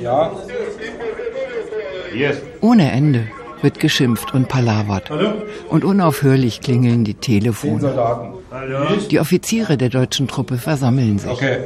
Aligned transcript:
Ja. 0.00 0.32
Yes. 2.14 2.36
Ohne 2.60 2.90
Ende 2.90 3.28
wird 3.62 3.80
geschimpft 3.80 4.34
und 4.34 4.48
palavert. 4.48 5.10
Und 5.68 5.84
unaufhörlich 5.84 6.60
klingeln 6.60 7.04
die 7.04 7.14
Telefone. 7.14 8.32
Die 9.10 9.20
Offiziere 9.20 9.76
der 9.76 9.88
deutschen 9.88 10.28
Truppe 10.28 10.58
versammeln 10.58 11.18
sich. 11.18 11.30
Okay. 11.30 11.58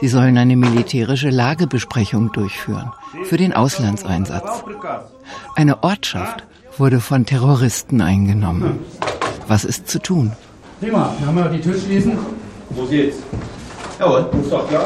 Sie 0.00 0.08
sollen 0.08 0.36
eine 0.36 0.56
militärische 0.56 1.30
Lagebesprechung 1.30 2.32
durchführen 2.32 2.92
für 3.24 3.36
den 3.38 3.54
Auslandseinsatz. 3.54 4.64
Eine 5.54 5.82
Ortschaft 5.82 6.44
wurde 6.76 7.00
von 7.00 7.24
Terroristen 7.24 8.02
eingenommen. 8.02 8.80
Was 9.48 9.64
ist 9.64 9.88
zu 9.88 9.98
tun? 10.00 10.32
Prima, 10.80 11.14
dann 11.18 11.28
haben 11.28 11.36
wir 11.36 11.48
die 11.48 11.60
Tür 11.60 11.78
schließen. 11.78 12.18
Wo 12.70 12.84
geht's? 12.84 13.16
Jawohl, 13.98 14.28
Ist 14.42 14.52
doch 14.52 14.68
klar. 14.68 14.84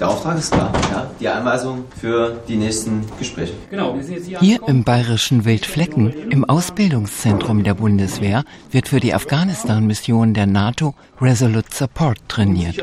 Der 0.00 0.08
Auftrag 0.08 0.38
ist 0.38 0.52
klar. 0.52 0.72
Ja? 0.90 1.10
Die 1.18 1.28
Anweisung 1.28 1.84
für 2.00 2.40
die 2.48 2.56
nächsten 2.56 3.04
Gespräche. 3.18 3.54
Genau, 3.70 3.94
wir 3.94 4.04
sind 4.04 4.16
jetzt 4.16 4.28
hier. 4.28 4.40
Hier 4.40 4.60
im 4.66 4.84
bayerischen 4.84 5.44
Wildflecken, 5.44 6.12
im 6.30 6.44
Ausbildungszentrum 6.44 7.64
der 7.64 7.74
Bundeswehr, 7.74 8.44
wird 8.70 8.88
für 8.88 9.00
die 9.00 9.14
Afghanistan-Mission 9.14 10.34
der 10.34 10.46
NATO 10.46 10.94
Resolute 11.20 11.74
Support 11.74 12.18
trainiert. 12.28 12.82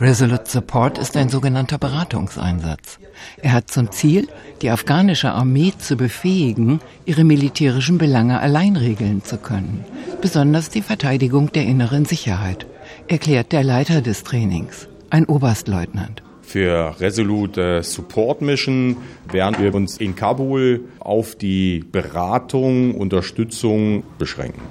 Resolute 0.00 0.50
Support 0.50 0.98
ist 0.98 1.16
ein 1.16 1.30
sogenannter 1.30 1.78
Beratungseinsatz. 1.78 2.98
Er 3.38 3.52
hat 3.52 3.70
zum 3.70 3.90
Ziel, 3.90 4.28
die 4.60 4.70
afghanische 4.70 5.32
Armee 5.32 5.72
zu 5.78 5.96
befähigen, 5.96 6.80
ihre 7.06 7.24
militärischen 7.24 7.96
Belange 7.96 8.40
allein 8.40 8.76
regeln 8.76 9.22
zu 9.24 9.38
können, 9.38 9.84
besonders 10.20 10.68
die 10.68 10.82
Verteidigung 10.82 11.52
der 11.52 11.64
inneren 11.64 12.04
Sicherheit, 12.04 12.66
erklärt 13.08 13.52
der 13.52 13.64
Leiter 13.64 14.02
des 14.02 14.24
Trainings, 14.24 14.88
ein 15.10 15.24
Oberstleutnant. 15.26 16.23
Für 16.46 16.94
Resolute 17.00 17.82
Support 17.82 18.42
Mission 18.42 18.96
werden 19.30 19.56
wir 19.58 19.74
uns 19.74 19.96
in 19.96 20.14
Kabul 20.14 20.84
auf 21.00 21.34
die 21.34 21.84
Beratung, 21.90 22.94
Unterstützung 22.94 24.04
beschränken. 24.18 24.62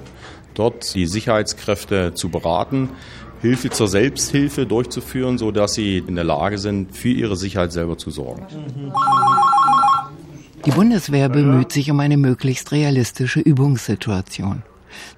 Dort 0.54 0.94
die 0.94 1.06
Sicherheitskräfte 1.06 2.14
zu 2.14 2.30
beraten, 2.30 2.88
Hilfe 3.42 3.68
zur 3.68 3.88
Selbsthilfe 3.88 4.64
durchzuführen, 4.64 5.36
sodass 5.36 5.74
sie 5.74 5.98
in 5.98 6.14
der 6.14 6.24
Lage 6.24 6.56
sind, 6.56 6.96
für 6.96 7.10
ihre 7.10 7.36
Sicherheit 7.36 7.72
selber 7.72 7.98
zu 7.98 8.10
sorgen. 8.10 8.46
Die 10.64 10.70
Bundeswehr 10.70 11.28
bemüht 11.28 11.70
sich 11.70 11.90
um 11.90 12.00
eine 12.00 12.16
möglichst 12.16 12.72
realistische 12.72 13.40
Übungssituation. 13.40 14.62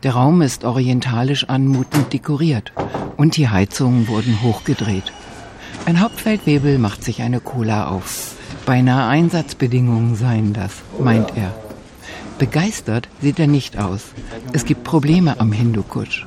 Der 0.03 0.15
Raum 0.15 0.43
ist 0.43 0.65
orientalisch 0.65 1.45
anmutend 1.45 2.13
dekoriert 2.13 2.73
und 3.17 3.37
die 3.37 3.48
Heizungen 3.48 4.09
wurden 4.09 4.43
hochgedreht. 4.43 5.13
Ein 5.87 6.01
Hauptfeldwebel 6.01 6.79
macht 6.79 7.05
sich 7.05 7.23
eine 7.23 7.39
Cola 7.39 7.87
auf. 7.87 8.34
Beinahe 8.67 9.06
Einsatzbedingungen 9.09 10.17
seien 10.17 10.53
das, 10.53 10.73
meint 10.98 11.37
er. 11.37 11.55
Begeistert 12.41 13.09
sieht 13.20 13.39
er 13.39 13.47
nicht 13.47 13.79
aus. 13.79 14.01
Es 14.53 14.64
gibt 14.64 14.83
Probleme 14.83 15.39
am 15.39 15.53
Hindukusch. 15.53 16.27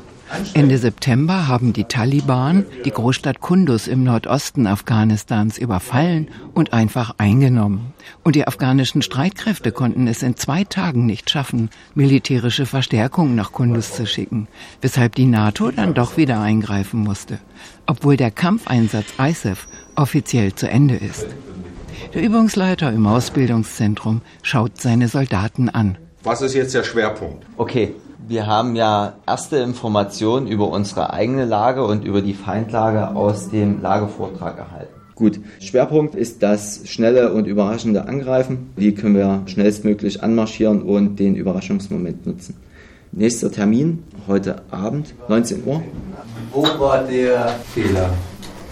Ende 0.53 0.77
September 0.77 1.47
haben 1.47 1.73
die 1.73 1.85
Taliban 1.85 2.66
die 2.85 2.91
Großstadt 2.91 3.41
Kunduz 3.41 3.88
im 3.88 4.03
Nordosten 4.03 4.67
Afghanistans 4.67 5.58
überfallen 5.58 6.30
und 6.53 6.73
einfach 6.73 7.16
eingenommen. 7.17 7.94
Und 8.23 8.36
die 8.36 8.47
afghanischen 8.47 9.02
Streitkräfte 9.02 9.71
konnten 9.71 10.08
es 10.08 10.21
in 10.21 10.36
zwei 10.36 10.63
Tagen 10.63 11.05
nicht 11.05 11.30
schaffen, 11.30 11.69
militärische 11.95 12.66
Verstärkungen 12.66 13.36
nach 13.36 13.52
Kunduz 13.52 13.94
zu 13.94 14.05
schicken, 14.05 14.47
weshalb 14.81 15.16
die 15.16 15.25
NATO 15.25 15.71
dann 15.71 15.94
doch 15.94 16.17
wieder 16.17 16.39
eingreifen 16.39 16.99
musste, 16.99 17.39
obwohl 17.86 18.17
der 18.17 18.31
Kampfeinsatz 18.31 19.14
ISAF 19.19 19.67
offiziell 19.95 20.53
zu 20.53 20.69
Ende 20.69 20.95
ist. 20.95 21.27
Der 22.14 22.23
Übungsleiter 22.23 22.91
im 22.91 23.05
Ausbildungszentrum 23.08 24.21
schaut 24.41 24.80
seine 24.80 25.08
Soldaten 25.08 25.69
an. 25.69 25.97
Was 26.23 26.41
ist 26.41 26.53
jetzt 26.53 26.73
der 26.73 26.83
Schwerpunkt? 26.83 27.45
Okay, 27.58 27.95
wir 28.29 28.45
haben 28.45 28.75
ja 28.75 29.13
erste 29.25 29.57
Informationen 29.57 30.45
über 30.45 30.69
unsere 30.69 31.11
eigene 31.11 31.45
Lage 31.45 31.83
und 31.83 32.05
über 32.05 32.21
die 32.21 32.35
Feindlage 32.35 33.15
aus 33.15 33.49
dem 33.49 33.81
Lagevortrag 33.81 34.55
erhalten. 34.55 34.93
Gut, 35.15 35.39
Schwerpunkt 35.59 36.13
ist 36.13 36.43
das 36.43 36.81
schnelle 36.85 37.33
und 37.33 37.45
überraschende 37.45 38.07
Angreifen. 38.07 38.69
Wie 38.75 38.93
können 38.93 39.15
wir 39.15 39.41
schnellstmöglich 39.47 40.21
anmarschieren 40.21 40.83
und 40.83 41.19
den 41.19 41.35
Überraschungsmoment 41.35 42.27
nutzen? 42.27 42.55
Nächster 43.11 43.51
Termin, 43.51 44.03
heute 44.27 44.61
Abend, 44.69 45.15
19 45.27 45.63
Uhr. 45.65 45.81
Wo 46.53 46.61
war 46.79 47.03
der 47.03 47.47
Fehler? 47.73 48.11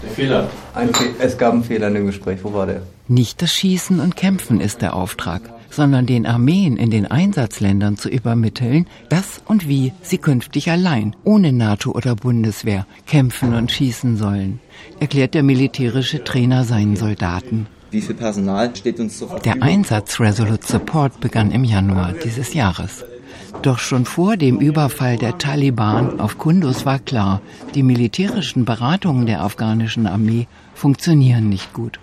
Der 0.04 0.10
Fehler. 0.10 0.48
Ein 0.72 0.94
Fe 0.94 1.06
es 1.18 1.36
gab 1.36 1.52
einen 1.52 1.64
Fehler 1.64 1.88
in 1.88 1.94
dem 1.94 2.06
Gespräch. 2.06 2.38
Wo 2.44 2.52
war 2.54 2.66
der? 2.66 2.82
Nicht 3.08 3.42
das 3.42 3.52
Schießen 3.52 3.98
und 3.98 4.14
Kämpfen 4.14 4.60
ist 4.60 4.82
der 4.82 4.94
Auftrag, 4.94 5.42
sondern 5.70 6.06
den 6.06 6.26
Armeen 6.26 6.76
in 6.76 6.90
den 6.90 7.06
Einsatzländern 7.06 7.96
zu 7.96 8.08
übermitteln, 8.08 8.86
dass 9.08 9.42
und 9.46 9.68
wie 9.68 9.92
sie 10.02 10.18
künftig 10.18 10.70
allein, 10.70 11.14
ohne 11.24 11.52
NATO 11.52 11.92
oder 11.92 12.16
Bundeswehr, 12.16 12.86
kämpfen 13.06 13.54
und 13.54 13.70
schießen 13.70 14.16
sollen, 14.16 14.60
erklärt 15.00 15.34
der 15.34 15.42
militärische 15.42 16.24
Trainer 16.24 16.64
seinen 16.64 16.96
Soldaten. 16.96 17.66
Wie 17.90 18.02
viel 18.02 18.16
Personal 18.16 18.74
steht 18.76 19.00
uns 19.00 19.18
zur 19.18 19.28
Verfügung? 19.28 19.60
Der 19.60 19.66
Einsatz 19.66 20.20
Resolute 20.20 20.66
Support 20.66 21.20
begann 21.20 21.50
im 21.50 21.64
Januar 21.64 22.12
dieses 22.12 22.52
Jahres. 22.52 23.04
Doch 23.62 23.78
schon 23.78 24.04
vor 24.04 24.36
dem 24.36 24.58
Überfall 24.58 25.16
der 25.16 25.38
Taliban 25.38 26.20
auf 26.20 26.38
Kunduz 26.38 26.84
war 26.84 26.98
klar, 26.98 27.40
die 27.74 27.82
militärischen 27.82 28.64
Beratungen 28.64 29.26
der 29.26 29.42
afghanischen 29.42 30.06
Armee 30.06 30.46
funktionieren 30.74 31.48
nicht 31.48 31.72
gut. 31.72 31.98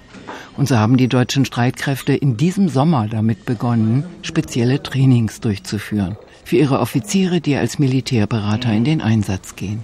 Und 0.58 0.68
so 0.68 0.78
haben 0.78 0.98
die 0.98 1.08
deutschen 1.08 1.46
Streitkräfte 1.46 2.14
in 2.14 2.38
diesem 2.38 2.70
Sommer 2.70 3.08
damit 3.08 3.46
begonnen, 3.46 4.04
spezielle 4.22 4.82
Trainings 4.82 5.42
durchzuführen. 5.42 6.18
Für 6.44 6.58
ihre 6.58 6.80
Offiziere, 6.80 7.42
die 7.42 7.56
als 7.56 7.80
Militärberater 7.80 8.72
in 8.72 8.84
den 8.84 9.02
Einsatz 9.02 9.56
gehen. 9.56 9.84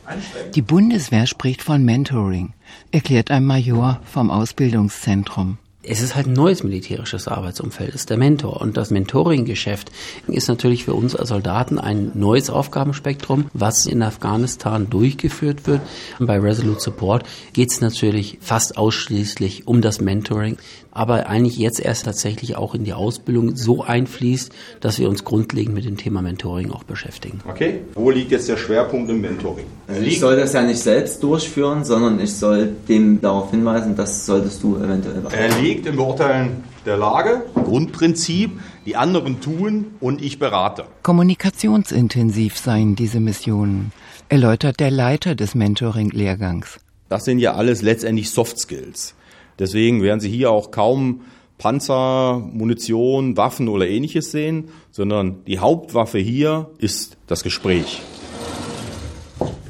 Die 0.53 0.61
Bundeswehr 0.61 1.25
spricht 1.25 1.63
von 1.63 1.83
Mentoring, 1.83 2.53
erklärt 2.91 3.31
ein 3.31 3.45
Major 3.45 3.99
vom 4.05 4.29
Ausbildungszentrum. 4.29 5.57
Es 5.83 6.01
ist 6.01 6.15
halt 6.15 6.27
ein 6.27 6.33
neues 6.33 6.63
militärisches 6.63 7.27
Arbeitsumfeld, 7.27 7.89
es 7.89 8.01
ist 8.01 8.09
der 8.11 8.17
Mentor. 8.17 8.61
Und 8.61 8.77
das 8.77 8.91
Mentoring-Geschäft 8.91 9.91
ist 10.27 10.47
natürlich 10.47 10.85
für 10.85 10.93
uns 10.93 11.15
als 11.15 11.29
Soldaten 11.29 11.79
ein 11.79 12.11
neues 12.13 12.51
Aufgabenspektrum, 12.51 13.45
was 13.53 13.87
in 13.87 14.03
Afghanistan 14.03 14.89
durchgeführt 14.89 15.65
wird. 15.65 15.81
Und 16.19 16.27
bei 16.27 16.39
Resolute 16.39 16.81
Support 16.81 17.23
geht 17.53 17.71
es 17.71 17.81
natürlich 17.81 18.37
fast 18.41 18.77
ausschließlich 18.77 19.67
um 19.67 19.81
das 19.81 20.01
Mentoring, 20.01 20.57
aber 20.91 21.27
eigentlich 21.27 21.57
jetzt 21.57 21.79
erst 21.79 22.05
tatsächlich 22.05 22.57
auch 22.57 22.75
in 22.75 22.83
die 22.83 22.93
Ausbildung 22.93 23.55
so 23.55 23.81
einfließt, 23.81 24.51
dass 24.81 24.99
wir 24.99 25.09
uns 25.09 25.23
grundlegend 25.23 25.73
mit 25.73 25.85
dem 25.85 25.97
Thema 25.97 26.21
Mentoring 26.21 26.71
auch 26.71 26.83
beschäftigen. 26.83 27.39
Okay. 27.49 27.79
Wo 27.95 28.11
liegt 28.11 28.31
jetzt 28.31 28.49
der 28.49 28.57
Schwerpunkt 28.57 29.09
im 29.09 29.21
Mentoring? 29.21 29.65
Also 29.87 30.01
ich 30.01 30.19
soll 30.19 30.35
das 30.35 30.53
ja 30.53 30.61
nicht 30.61 30.79
selbst 30.79 31.23
durchführen, 31.23 31.85
sondern 31.85 32.19
ich 32.19 32.33
soll 32.33 32.73
dem 32.87 33.21
darauf 33.21 33.51
hinweisen, 33.51 33.95
das 33.95 34.25
solltest 34.25 34.61
du 34.63 34.77
eventuell 34.77 35.21
machen. 35.21 35.33
Er 35.71 35.75
liegt 35.75 35.87
im 35.87 35.95
Beurteilen 35.95 36.65
der 36.85 36.97
Lage, 36.97 37.45
Grundprinzip, 37.53 38.59
die 38.85 38.97
anderen 38.97 39.39
tun 39.39 39.95
und 40.01 40.21
ich 40.21 40.37
berate. 40.37 40.83
Kommunikationsintensiv 41.01 42.57
seien 42.57 42.97
diese 42.97 43.21
Missionen, 43.21 43.93
erläutert 44.27 44.81
der 44.81 44.91
Leiter 44.91 45.33
des 45.33 45.55
Mentoring-Lehrgangs. 45.55 46.81
Das 47.07 47.23
sind 47.23 47.39
ja 47.39 47.53
alles 47.53 47.81
letztendlich 47.81 48.31
Soft 48.31 48.59
Skills. 48.59 49.15
Deswegen 49.59 50.03
werden 50.03 50.19
Sie 50.19 50.29
hier 50.29 50.51
auch 50.51 50.71
kaum 50.71 51.21
Panzer, 51.57 52.39
Munition, 52.39 53.37
Waffen 53.37 53.69
oder 53.69 53.87
ähnliches 53.87 54.29
sehen, 54.31 54.71
sondern 54.91 55.45
die 55.45 55.59
Hauptwaffe 55.59 56.17
hier 56.17 56.69
ist 56.79 57.15
das 57.27 57.43
Gespräch. 57.43 58.01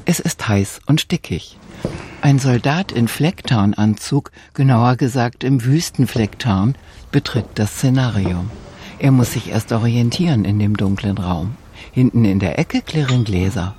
Es 0.04 0.18
ist 0.18 0.48
heiß 0.48 0.80
und 0.86 1.00
stickig. 1.00 1.58
Ein 2.20 2.38
Soldat 2.38 2.92
in 2.92 3.08
Flecktarnanzug, 3.08 4.30
genauer 4.54 4.96
gesagt 4.96 5.42
im 5.42 5.64
Wüstenflecktarn, 5.64 6.76
betritt 7.10 7.46
das 7.56 7.72
Szenarium. 7.72 8.50
Er 8.98 9.10
muss 9.10 9.32
sich 9.32 9.50
erst 9.50 9.72
orientieren 9.72 10.44
in 10.44 10.60
dem 10.60 10.76
dunklen 10.76 11.18
Raum. 11.18 11.56
Hinten 11.90 12.24
in 12.24 12.38
der 12.38 12.58
Ecke 12.60 12.80
klirren 12.80 13.24
Gläser. 13.24 13.74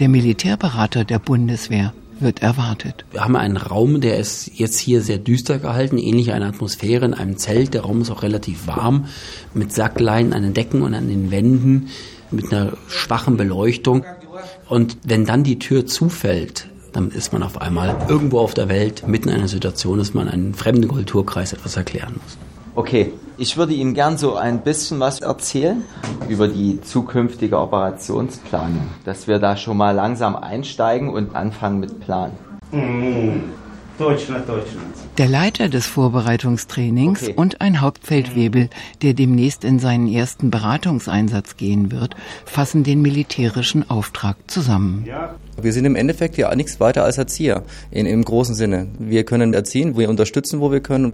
Der 0.00 0.08
Militärberater 0.08 1.04
der 1.04 1.20
Bundeswehr 1.20 1.92
wird 2.18 2.42
erwartet. 2.42 3.04
Wir 3.12 3.24
haben 3.24 3.36
einen 3.36 3.56
Raum, 3.56 4.00
der 4.00 4.18
ist 4.18 4.50
jetzt 4.54 4.78
hier 4.78 5.00
sehr 5.00 5.18
düster 5.18 5.60
gehalten, 5.60 5.98
ähnlich 5.98 6.32
einer 6.32 6.46
Atmosphäre 6.46 7.04
in 7.04 7.14
einem 7.14 7.36
Zelt. 7.36 7.74
Der 7.74 7.82
Raum 7.82 8.00
ist 8.00 8.10
auch 8.10 8.24
relativ 8.24 8.66
warm, 8.66 9.06
mit 9.52 9.72
Sackleinen 9.72 10.32
an 10.32 10.42
den 10.42 10.54
Decken 10.54 10.82
und 10.82 10.94
an 10.94 11.08
den 11.08 11.30
Wänden, 11.30 11.88
mit 12.30 12.52
einer 12.52 12.72
schwachen 12.88 13.36
Beleuchtung. 13.36 14.04
Und 14.68 14.98
wenn 15.04 15.24
dann 15.24 15.44
die 15.44 15.58
Tür 15.60 15.86
zufällt, 15.86 16.68
dann 16.94 17.10
ist 17.10 17.32
man 17.32 17.42
auf 17.42 17.60
einmal 17.60 17.96
irgendwo 18.08 18.38
auf 18.38 18.54
der 18.54 18.68
Welt, 18.68 19.06
mitten 19.06 19.28
in 19.28 19.34
einer 19.34 19.48
Situation, 19.48 19.98
dass 19.98 20.14
man 20.14 20.28
einen 20.28 20.54
fremden 20.54 20.88
Kulturkreis 20.88 21.52
etwas 21.52 21.76
erklären 21.76 22.14
muss. 22.22 22.38
Okay, 22.76 23.12
ich 23.36 23.56
würde 23.56 23.74
Ihnen 23.74 23.94
gern 23.94 24.16
so 24.16 24.36
ein 24.36 24.62
bisschen 24.62 24.98
was 25.00 25.20
erzählen 25.20 25.84
über 26.28 26.48
die 26.48 26.80
zukünftige 26.80 27.58
Operationsplanung, 27.58 28.88
dass 29.04 29.28
wir 29.28 29.38
da 29.38 29.56
schon 29.56 29.76
mal 29.76 29.92
langsam 29.92 30.34
einsteigen 30.34 31.10
und 31.10 31.36
anfangen 31.36 31.80
mit 31.80 32.00
Plan. 33.96 34.42
Der 35.18 35.28
Leiter 35.28 35.68
des 35.68 35.86
Vorbereitungstrainings 35.86 37.22
Okay. 37.22 37.34
und 37.36 37.60
ein 37.60 37.80
Hauptfeldwebel, 37.80 38.68
der 39.02 39.14
demnächst 39.14 39.64
in 39.64 39.78
seinen 39.78 40.08
ersten 40.08 40.50
Beratungseinsatz 40.50 41.56
gehen 41.56 41.92
wird, 41.92 42.16
fassen 42.44 42.82
den 42.82 43.02
militärischen 43.02 43.88
Auftrag 43.88 44.36
zusammen. 44.48 45.06
Wir 45.60 45.72
sind 45.72 45.84
im 45.84 45.94
Endeffekt 45.94 46.36
ja 46.36 46.54
nichts 46.54 46.80
weiter 46.80 47.04
als 47.04 47.18
Erzieher 47.18 47.62
in, 47.90 48.06
im 48.06 48.24
großen 48.24 48.54
Sinne. 48.54 48.88
Wir 48.98 49.24
können 49.24 49.54
erziehen, 49.54 49.96
wir 49.96 50.10
unterstützen, 50.10 50.60
wo 50.60 50.72
wir 50.72 50.80
können. 50.80 51.12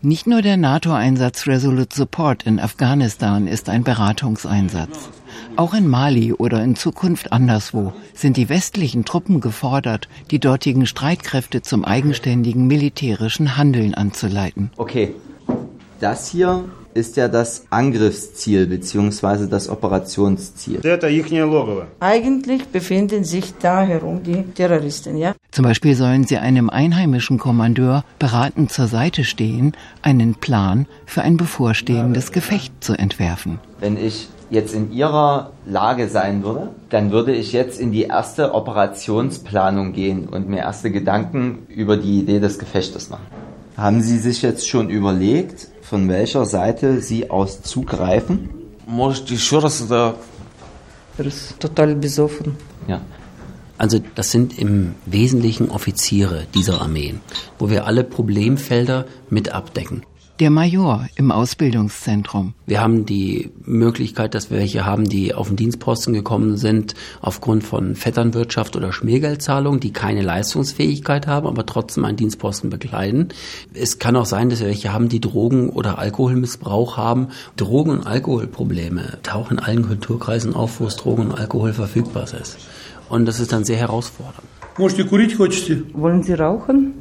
Nicht 0.06 0.28
nur 0.28 0.40
der 0.40 0.56
NATO-Einsatz 0.56 1.48
Resolute 1.48 1.96
Support 1.96 2.44
in 2.44 2.60
Afghanistan 2.60 3.48
ist 3.48 3.68
ein 3.68 3.82
Beratungseinsatz. 3.82 5.08
Auch 5.56 5.74
in 5.74 5.88
Mali 5.88 6.32
oder 6.32 6.62
in 6.62 6.76
Zukunft 6.76 7.32
anderswo 7.32 7.92
sind 8.14 8.36
die 8.36 8.48
westlichen 8.48 9.04
Truppen 9.04 9.40
gefordert, 9.40 10.08
die 10.30 10.38
dortigen 10.38 10.86
Streitkräfte 10.86 11.60
zum 11.60 11.84
eigenständigen 11.84 12.68
militärischen 12.68 13.56
Handeln 13.56 13.94
anzuleiten. 13.94 14.70
Okay, 14.76 15.12
das 15.98 16.28
hier 16.28 16.66
ist 16.96 17.16
ja 17.16 17.28
das 17.28 17.64
Angriffsziel 17.70 18.66
bzw. 18.66 19.46
das 19.46 19.68
Operationsziel. 19.68 20.80
Eigentlich 22.00 22.66
befinden 22.68 23.24
sich 23.24 23.54
da 23.60 23.82
herum 23.82 24.22
die 24.22 24.42
Terroristen, 24.54 25.16
ja? 25.16 25.34
Zum 25.50 25.64
Beispiel 25.64 25.94
sollen 25.94 26.24
sie 26.24 26.38
einem 26.38 26.70
einheimischen 26.70 27.38
Kommandeur 27.38 28.04
beratend 28.18 28.72
zur 28.72 28.88
Seite 28.88 29.24
stehen, 29.24 29.72
einen 30.02 30.34
Plan 30.34 30.86
für 31.04 31.22
ein 31.22 31.36
bevorstehendes 31.36 32.32
Gefecht 32.32 32.72
zu 32.82 32.94
entwerfen. 32.94 33.58
Wenn 33.80 33.96
ich 33.96 34.28
jetzt 34.50 34.74
in 34.74 34.92
Ihrer 34.92 35.50
Lage 35.66 36.08
sein 36.08 36.42
würde, 36.42 36.70
dann 36.90 37.10
würde 37.10 37.34
ich 37.34 37.52
jetzt 37.52 37.80
in 37.80 37.92
die 37.92 38.04
erste 38.04 38.54
Operationsplanung 38.54 39.92
gehen 39.92 40.28
und 40.28 40.48
mir 40.48 40.58
erste 40.58 40.90
Gedanken 40.90 41.66
über 41.68 41.96
die 41.96 42.20
Idee 42.20 42.38
des 42.38 42.58
Gefechtes 42.58 43.10
machen. 43.10 43.26
Haben 43.76 44.00
Sie 44.00 44.18
sich 44.18 44.42
jetzt 44.42 44.68
schon 44.68 44.88
überlegt, 44.88 45.68
von 45.85 46.07
welcher 46.09 46.45
Seite 46.45 47.01
Sie 47.01 47.29
aus 47.29 47.61
zugreifen? 47.61 48.49
Можете 48.87 49.35
еще 49.35 49.59
раз 49.59 49.81
это... 49.81 50.15
Er 51.17 51.25
ist 51.25 51.59
total 51.59 51.95
besoffen. 51.95 52.55
Ja. 52.87 53.01
Also 53.77 53.99
das 54.15 54.31
sind 54.31 54.57
im 54.57 54.95
Wesentlichen 55.05 55.69
Offiziere 55.69 56.45
dieser 56.53 56.81
Armeen, 56.81 57.19
wo 57.59 57.69
wir 57.69 57.85
alle 57.87 58.03
Problemfelder 58.03 59.05
mit 59.29 59.49
abdecken. 59.49 60.03
Der 60.38 60.50
Major 60.50 61.06
im 61.16 61.32
Ausbildungszentrum. 61.32 62.52
Wir 62.66 62.82
haben 62.82 63.06
die 63.06 63.50
Möglichkeit, 63.64 64.34
dass 64.34 64.50
wir 64.50 64.58
welche 64.58 64.84
haben, 64.84 65.08
die 65.08 65.32
auf 65.32 65.48
den 65.48 65.56
Dienstposten 65.56 66.12
gekommen 66.12 66.58
sind 66.58 66.94
aufgrund 67.22 67.64
von 67.64 67.94
Vetternwirtschaft 67.94 68.76
oder 68.76 68.92
Schmiergeldzahlung, 68.92 69.80
die 69.80 69.94
keine 69.94 70.20
Leistungsfähigkeit 70.20 71.26
haben, 71.26 71.46
aber 71.46 71.64
trotzdem 71.64 72.04
einen 72.04 72.18
Dienstposten 72.18 72.68
begleiten. 72.68 73.28
Es 73.72 73.98
kann 73.98 74.14
auch 74.14 74.26
sein, 74.26 74.50
dass 74.50 74.60
wir 74.60 74.66
welche 74.66 74.92
haben, 74.92 75.08
die 75.08 75.22
Drogen- 75.22 75.70
oder 75.70 75.98
Alkoholmissbrauch 75.98 76.98
haben. 76.98 77.28
Drogen- 77.56 77.92
und 77.92 78.06
Alkoholprobleme 78.06 79.18
tauchen 79.22 79.56
in 79.56 79.64
allen 79.64 79.86
Kulturkreisen 79.86 80.54
auf, 80.54 80.80
wo 80.80 80.84
es 80.84 80.96
Drogen 80.96 81.28
und 81.28 81.32
Alkohol 81.32 81.72
verfügbar 81.72 82.24
ist. 82.24 82.58
Und 83.08 83.24
das 83.24 83.40
ist 83.40 83.52
dann 83.52 83.64
sehr 83.64 83.78
herausfordernd. 83.78 84.42
Wollen 85.94 86.22
Sie 86.22 86.34
rauchen? 86.34 86.92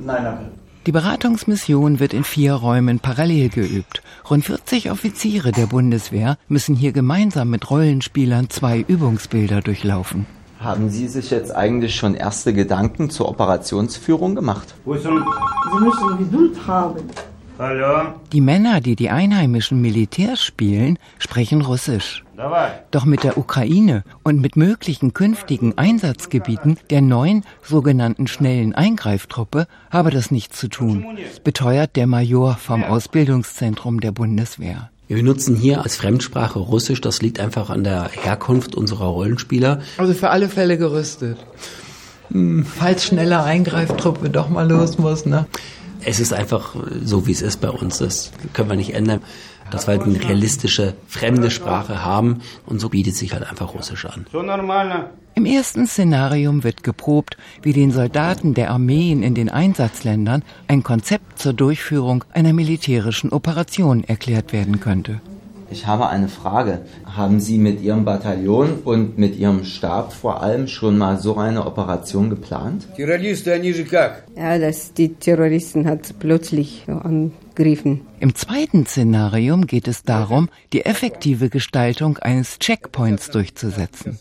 Die 0.85 0.91
Beratungsmission 0.91 1.99
wird 1.99 2.13
in 2.13 2.23
vier 2.23 2.53
Räumen 2.53 2.99
parallel 2.99 3.49
geübt. 3.49 4.03
Rund 4.29 4.45
40 4.45 4.91
Offiziere 4.91 5.51
der 5.51 5.65
Bundeswehr 5.65 6.37
müssen 6.47 6.75
hier 6.75 6.91
gemeinsam 6.91 7.49
mit 7.49 7.71
Rollenspielern 7.71 8.51
zwei 8.51 8.85
Übungsbilder 8.87 9.61
durchlaufen. 9.61 10.27
Haben 10.59 10.91
Sie 10.91 11.07
sich 11.07 11.31
jetzt 11.31 11.55
eigentlich 11.55 11.95
schon 11.95 12.13
erste 12.13 12.53
Gedanken 12.53 13.09
zur 13.09 13.29
Operationsführung 13.29 14.35
gemacht? 14.35 14.75
Sie 14.85 14.91
müssen 14.91 16.17
Geduld 16.19 16.67
haben. 16.67 17.01
Die 18.33 18.41
Männer, 18.41 18.81
die 18.81 18.97
die 18.97 19.09
einheimischen 19.09 19.79
Militärs 19.79 20.43
spielen, 20.43 20.99
sprechen 21.19 21.61
Russisch. 21.61 22.24
Doch 22.91 23.05
mit 23.05 23.23
der 23.23 23.37
Ukraine 23.37 24.03
und 24.23 24.41
mit 24.41 24.55
möglichen 24.55 25.13
künftigen 25.13 25.77
Einsatzgebieten 25.77 26.77
der 26.89 27.01
neuen 27.01 27.43
sogenannten 27.63 28.27
schnellen 28.27 28.75
Eingreiftruppe 28.75 29.67
habe 29.89 30.11
das 30.11 30.31
nichts 30.31 30.59
zu 30.59 30.67
tun, 30.67 31.05
beteuert 31.43 31.95
der 31.95 32.07
Major 32.07 32.55
vom 32.55 32.83
Ausbildungszentrum 32.83 33.99
der 33.99 34.11
Bundeswehr. 34.11 34.89
Wir 35.07 35.17
benutzen 35.17 35.55
hier 35.55 35.83
als 35.83 35.97
Fremdsprache 35.97 36.57
Russisch. 36.57 36.99
Das 36.99 37.21
liegt 37.21 37.39
einfach 37.39 37.69
an 37.69 37.83
der 37.83 38.09
Herkunft 38.09 38.73
unserer 38.75 39.05
Rollenspieler. 39.05 39.81
Also 39.97 40.13
für 40.13 40.31
alle 40.31 40.49
Fälle 40.49 40.79
gerüstet. 40.79 41.37
Falls 42.63 43.05
schnelle 43.05 43.43
Eingreiftruppe 43.43 44.31
doch 44.31 44.49
mal 44.49 44.67
los 44.67 44.97
muss, 44.97 45.27
ne? 45.27 45.45
Es 46.05 46.19
ist 46.19 46.33
einfach 46.33 46.75
so, 47.03 47.27
wie 47.27 47.31
es 47.31 47.41
ist 47.41 47.61
bei 47.61 47.69
uns. 47.69 47.97
Das 47.97 48.31
können 48.53 48.69
wir 48.69 48.75
nicht 48.75 48.93
ändern. 48.93 49.21
Dass 49.71 49.87
wir 49.87 49.97
halt 49.97 50.03
eine 50.03 50.23
realistische, 50.23 50.93
fremde 51.07 51.49
Sprache 51.49 52.05
haben. 52.05 52.41
Und 52.67 52.79
so 52.79 52.89
bietet 52.89 53.15
sich 53.15 53.33
halt 53.33 53.49
einfach 53.49 53.73
Russisch 53.73 54.05
an. 54.05 54.27
Im 55.33 55.45
ersten 55.45 55.87
Szenarium 55.87 56.63
wird 56.63 56.83
geprobt, 56.83 57.35
wie 57.63 57.73
den 57.73 57.91
Soldaten 57.91 58.53
der 58.53 58.69
Armeen 58.69 59.23
in 59.23 59.33
den 59.35 59.49
Einsatzländern 59.49 60.43
ein 60.67 60.83
Konzept 60.83 61.39
zur 61.39 61.53
Durchführung 61.53 62.23
einer 62.31 62.53
militärischen 62.53 63.31
Operation 63.31 64.03
erklärt 64.03 64.53
werden 64.53 64.79
könnte. 64.79 65.19
Ich 65.75 65.85
habe 65.87 66.07
eine 66.07 66.29
Frage. 66.29 66.83
Haben 67.03 67.41
Sie 67.41 67.57
mit 67.57 67.81
Ihrem 67.81 68.05
Bataillon 68.05 68.79
und 68.85 69.17
mit 69.17 69.37
Ihrem 69.37 69.65
Stab 69.65 70.13
vor 70.13 70.41
allem 70.41 70.69
schon 70.69 70.97
mal 70.97 71.19
so 71.19 71.35
eine 71.35 71.65
Operation 71.65 72.29
geplant? 72.29 72.87
Ja, 72.97 74.57
dass 74.57 74.93
die 74.93 75.15
Terroristen 75.15 75.85
hat 75.85 76.17
plötzlich 76.19 76.85
angegriffen. 76.87 78.01
Im 78.21 78.35
zweiten 78.35 78.85
Szenarium 78.85 79.67
geht 79.67 79.89
es 79.89 80.03
darum, 80.03 80.47
die 80.71 80.85
effektive 80.85 81.49
Gestaltung 81.49 82.19
eines 82.19 82.57
Checkpoints 82.59 83.31
durchzusetzen. 83.31 84.17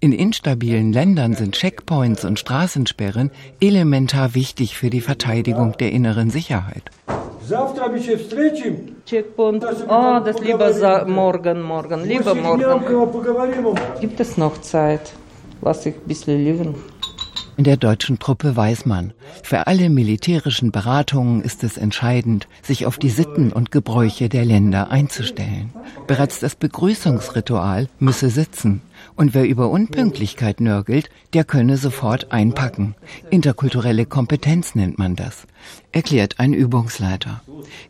In 0.00 0.10
instabilen 0.10 0.92
Ländern 0.92 1.34
sind 1.34 1.54
Checkpoints 1.54 2.24
und 2.24 2.40
Straßensperren 2.40 3.30
elementar 3.60 4.34
wichtig 4.34 4.76
für 4.76 4.90
die 4.90 5.00
Verteidigung 5.00 5.76
der 5.78 5.92
inneren 5.92 6.30
Sicherheit. 6.30 6.90
Checkpoint. 9.06 9.64
Oh, 9.88 10.20
das 10.24 10.38
lieber 10.40 10.72
sa- 10.72 11.04
morgen, 11.06 11.62
morgen, 11.62 12.00
lieber 12.04 12.34
morgen. 12.34 12.60
Gibt 14.00 14.20
es 14.20 14.36
noch 14.36 14.58
Zeit? 14.60 15.12
Lass 15.62 15.86
ich 15.86 15.94
ein 15.94 16.00
bisschen 16.06 16.44
liegen. 16.44 16.74
In 17.58 17.64
der 17.64 17.76
deutschen 17.76 18.20
Truppe 18.20 18.54
weiß 18.54 18.86
man, 18.86 19.12
für 19.42 19.66
alle 19.66 19.90
militärischen 19.90 20.70
Beratungen 20.70 21.42
ist 21.42 21.64
es 21.64 21.76
entscheidend, 21.76 22.46
sich 22.62 22.86
auf 22.86 22.98
die 22.98 23.10
Sitten 23.10 23.52
und 23.52 23.72
Gebräuche 23.72 24.28
der 24.28 24.44
Länder 24.44 24.92
einzustellen. 24.92 25.72
Bereits 26.06 26.38
das 26.38 26.54
Begrüßungsritual 26.54 27.88
müsse 27.98 28.30
sitzen. 28.30 28.80
Und 29.16 29.34
wer 29.34 29.44
über 29.44 29.70
Unpünktlichkeit 29.70 30.60
nörgelt, 30.60 31.10
der 31.32 31.42
könne 31.42 31.78
sofort 31.78 32.30
einpacken. 32.30 32.94
Interkulturelle 33.28 34.06
Kompetenz 34.06 34.76
nennt 34.76 34.96
man 34.96 35.16
das, 35.16 35.48
erklärt 35.90 36.38
ein 36.38 36.54
Übungsleiter. 36.54 37.42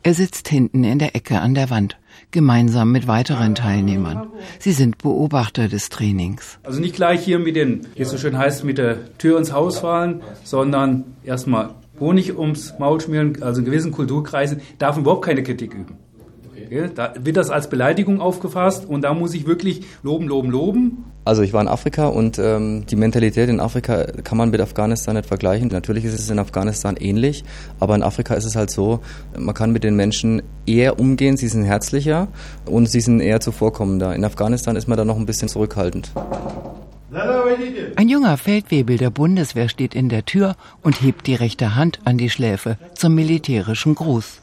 Er 0.03 0.15
sitzt 0.15 0.49
hinten 0.49 0.83
in 0.83 0.99
der 0.99 1.15
Ecke 1.15 1.41
an 1.41 1.55
der 1.55 1.69
Wand. 1.69 1.99
Gemeinsam 2.31 2.93
mit 2.93 3.07
weiteren 3.07 3.55
Teilnehmern. 3.55 4.29
Sie 4.59 4.73
sind 4.73 4.99
Beobachter 4.99 5.69
des 5.69 5.89
Trainings. 5.89 6.59
Also 6.63 6.81
nicht 6.81 6.95
gleich 6.95 7.25
hier 7.25 7.39
mit 7.39 7.57
den, 7.57 7.87
wie 7.95 8.03
es 8.03 8.11
so 8.11 8.19
schön 8.19 8.37
heißt, 8.37 8.65
mit 8.65 8.79
der 8.79 9.17
Tür 9.19 9.39
ins 9.39 9.53
Haus 9.53 9.79
fallen, 9.79 10.23
sondern 10.45 11.05
erstmal 11.25 11.75
Honig 12.01 12.39
ums 12.39 12.75
Maul 12.79 13.01
schmieren, 13.01 13.43
also 13.43 13.61
in 13.61 13.65
gewissen 13.65 13.93
Kulturkreisen 13.93 14.61
darf 14.79 14.97
man 14.97 15.03
überhaupt 15.03 15.25
keine 15.25 15.43
Kritik 15.43 15.75
üben. 15.75 15.97
Da 16.95 17.15
wird 17.19 17.37
das 17.37 17.51
als 17.51 17.69
Beleidigung 17.71 18.21
aufgefasst 18.21 18.87
und 18.87 19.03
da 19.03 19.15
muss 19.15 19.35
ich 19.35 19.47
wirklich 19.47 19.83
loben, 20.03 20.27
loben, 20.27 20.51
loben. 20.51 21.05
Also 21.25 21.43
ich 21.43 21.53
war 21.53 21.61
in 21.61 21.69
Afrika 21.69 22.09
und 22.09 22.39
ähm, 22.39 22.87
die 22.87 22.97
Mentalität 22.97 23.49
in 23.49 23.61
Afrika 23.61 24.05
kann 24.25 24.39
man 24.39 24.51
mit 24.51 24.61
Afghanistan 24.61 25.17
nicht 25.17 25.27
vergleichen. 25.27 25.69
Natürlich 25.69 26.05
ist 26.05 26.19
es 26.19 26.31
in 26.31 26.39
Afghanistan 26.39 26.97
ähnlich, 26.97 27.45
aber 27.81 27.95
in 27.95 28.03
Afrika 28.03 28.35
ist 28.35 28.45
es 28.45 28.57
halt 28.57 28.71
so, 28.71 29.01
man 29.37 29.55
kann 29.55 29.73
mit 29.73 29.85
den 29.85 29.95
Menschen 29.97 30.43
eher 30.67 30.99
umgehen, 30.99 31.37
sie 31.37 31.49
sind 31.49 31.65
herzlicher 31.65 32.29
und 32.65 32.89
sie 32.89 33.01
sind 33.01 33.21
eher 33.21 33.41
zuvorkommender. 33.41 34.15
In 34.15 34.25
Afghanistan 34.25 34.77
ist 34.77 34.89
man 34.89 34.97
da 34.97 35.05
noch 35.05 35.17
ein 35.17 35.27
bisschen 35.27 35.49
zurückhaltend. 35.49 36.11
Ein 37.97 38.09
junger 38.09 38.37
Feldwebel 38.37 38.99
der 38.99 39.11
Bundeswehr 39.11 39.69
steht 39.69 39.95
in 39.95 40.09
der 40.09 40.25
Tür 40.25 40.57
und 40.83 41.01
hebt 41.01 41.27
die 41.27 41.35
rechte 41.35 41.75
Hand 41.75 42.01
an 42.05 42.19
die 42.19 42.29
Schläfe 42.31 42.77
zum 42.95 43.15
militärischen 43.15 43.95
Gruß. 43.95 44.41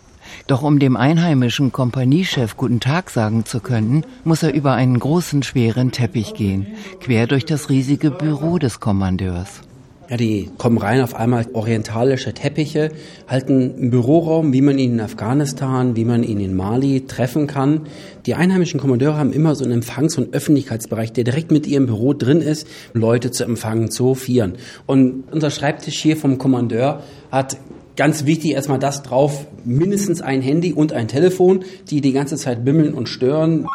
Doch 0.47 0.61
um 0.61 0.77
dem 0.77 0.95
einheimischen 0.95 1.71
Kompaniechef 1.71 2.55
Guten 2.55 2.79
Tag 2.79 3.09
sagen 3.09 3.45
zu 3.45 3.59
können, 3.59 4.05
muss 4.23 4.43
er 4.43 4.53
über 4.53 4.73
einen 4.73 4.99
großen, 4.99 5.41
schweren 5.41 5.91
Teppich 5.91 6.35
gehen, 6.35 6.67
quer 6.99 7.25
durch 7.25 7.45
das 7.45 7.71
riesige 7.71 8.11
Büro 8.11 8.59
des 8.59 8.79
Kommandeurs. 8.79 9.61
Ja, 10.07 10.17
die 10.17 10.51
kommen 10.59 10.77
rein 10.77 11.01
auf 11.01 11.15
einmal 11.15 11.47
orientalische 11.53 12.31
Teppiche, 12.35 12.91
halten 13.27 13.73
einen 13.75 13.89
Büroraum, 13.89 14.53
wie 14.53 14.61
man 14.61 14.77
ihn 14.77 14.93
in 14.93 15.01
Afghanistan, 15.01 15.95
wie 15.95 16.05
man 16.05 16.21
ihn 16.21 16.39
in 16.39 16.55
Mali 16.55 17.07
treffen 17.07 17.47
kann. 17.47 17.87
Die 18.27 18.35
einheimischen 18.35 18.79
Kommandeure 18.79 19.17
haben 19.17 19.33
immer 19.33 19.55
so 19.55 19.63
einen 19.63 19.73
Empfangs- 19.81 20.15
und 20.15 20.35
Öffentlichkeitsbereich, 20.35 21.11
der 21.11 21.23
direkt 21.23 21.51
mit 21.51 21.65
ihrem 21.65 21.87
Büro 21.87 22.13
drin 22.13 22.41
ist, 22.41 22.67
Leute 22.93 23.31
zu 23.31 23.45
empfangen, 23.45 23.89
zu 23.89 24.05
hofieren. 24.05 24.57
Und 24.85 25.23
unser 25.31 25.49
Schreibtisch 25.49 25.99
hier 25.99 26.17
vom 26.17 26.37
Kommandeur 26.37 27.01
hat 27.31 27.57
ganz 27.95 28.25
wichtig 28.25 28.51
erstmal 28.51 28.79
das 28.79 29.03
drauf, 29.03 29.47
mindestens 29.63 30.21
ein 30.21 30.41
Handy 30.41 30.73
und 30.73 30.93
ein 30.93 31.07
Telefon, 31.07 31.63
die 31.89 32.01
die 32.01 32.13
ganze 32.13 32.37
Zeit 32.37 32.65
bimmeln 32.65 32.93
und 32.93 33.09
stören. 33.09 33.67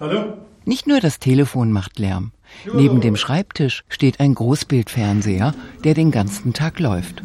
Hallo? 0.00 0.34
Nicht 0.64 0.86
nur 0.86 1.00
das 1.00 1.18
Telefon 1.18 1.70
macht 1.70 1.98
Lärm. 1.98 2.32
Neben 2.72 3.00
dem 3.00 3.16
Schreibtisch 3.16 3.84
steht 3.88 4.20
ein 4.20 4.34
Großbildfernseher, 4.34 5.54
der 5.84 5.94
den 5.94 6.10
ganzen 6.10 6.52
Tag 6.52 6.80
läuft. 6.80 7.22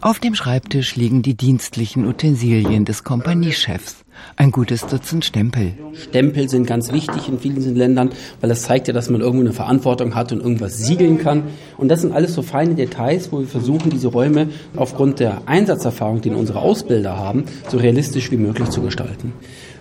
Auf 0.00 0.18
dem 0.18 0.34
Schreibtisch 0.34 0.96
liegen 0.96 1.22
die 1.22 1.34
dienstlichen 1.34 2.06
Utensilien 2.06 2.84
des 2.84 3.04
Kompaniechefs. 3.04 3.96
Ein 4.36 4.50
gutes 4.50 4.86
Dutzend 4.86 5.24
Stempel. 5.24 5.72
Stempel 5.94 6.48
sind 6.48 6.66
ganz 6.66 6.92
wichtig 6.92 7.28
in 7.28 7.38
vielen 7.38 7.76
Ländern, 7.76 8.10
weil 8.40 8.48
das 8.48 8.62
zeigt 8.62 8.88
ja, 8.88 8.94
dass 8.94 9.10
man 9.10 9.20
irgendwo 9.20 9.44
eine 9.44 9.52
Verantwortung 9.52 10.14
hat 10.14 10.32
und 10.32 10.40
irgendwas 10.40 10.78
siegeln 10.78 11.18
kann. 11.18 11.44
Und 11.76 11.88
das 11.88 12.00
sind 12.00 12.12
alles 12.12 12.34
so 12.34 12.42
feine 12.42 12.74
Details, 12.74 13.32
wo 13.32 13.40
wir 13.40 13.46
versuchen, 13.46 13.90
diese 13.90 14.08
Räume 14.08 14.48
aufgrund 14.76 15.20
der 15.20 15.42
Einsatzerfahrung, 15.46 16.20
die 16.20 16.30
unsere 16.30 16.60
Ausbilder 16.60 17.16
haben, 17.16 17.44
so 17.68 17.78
realistisch 17.78 18.30
wie 18.30 18.36
möglich 18.36 18.70
zu 18.70 18.82
gestalten 18.82 19.32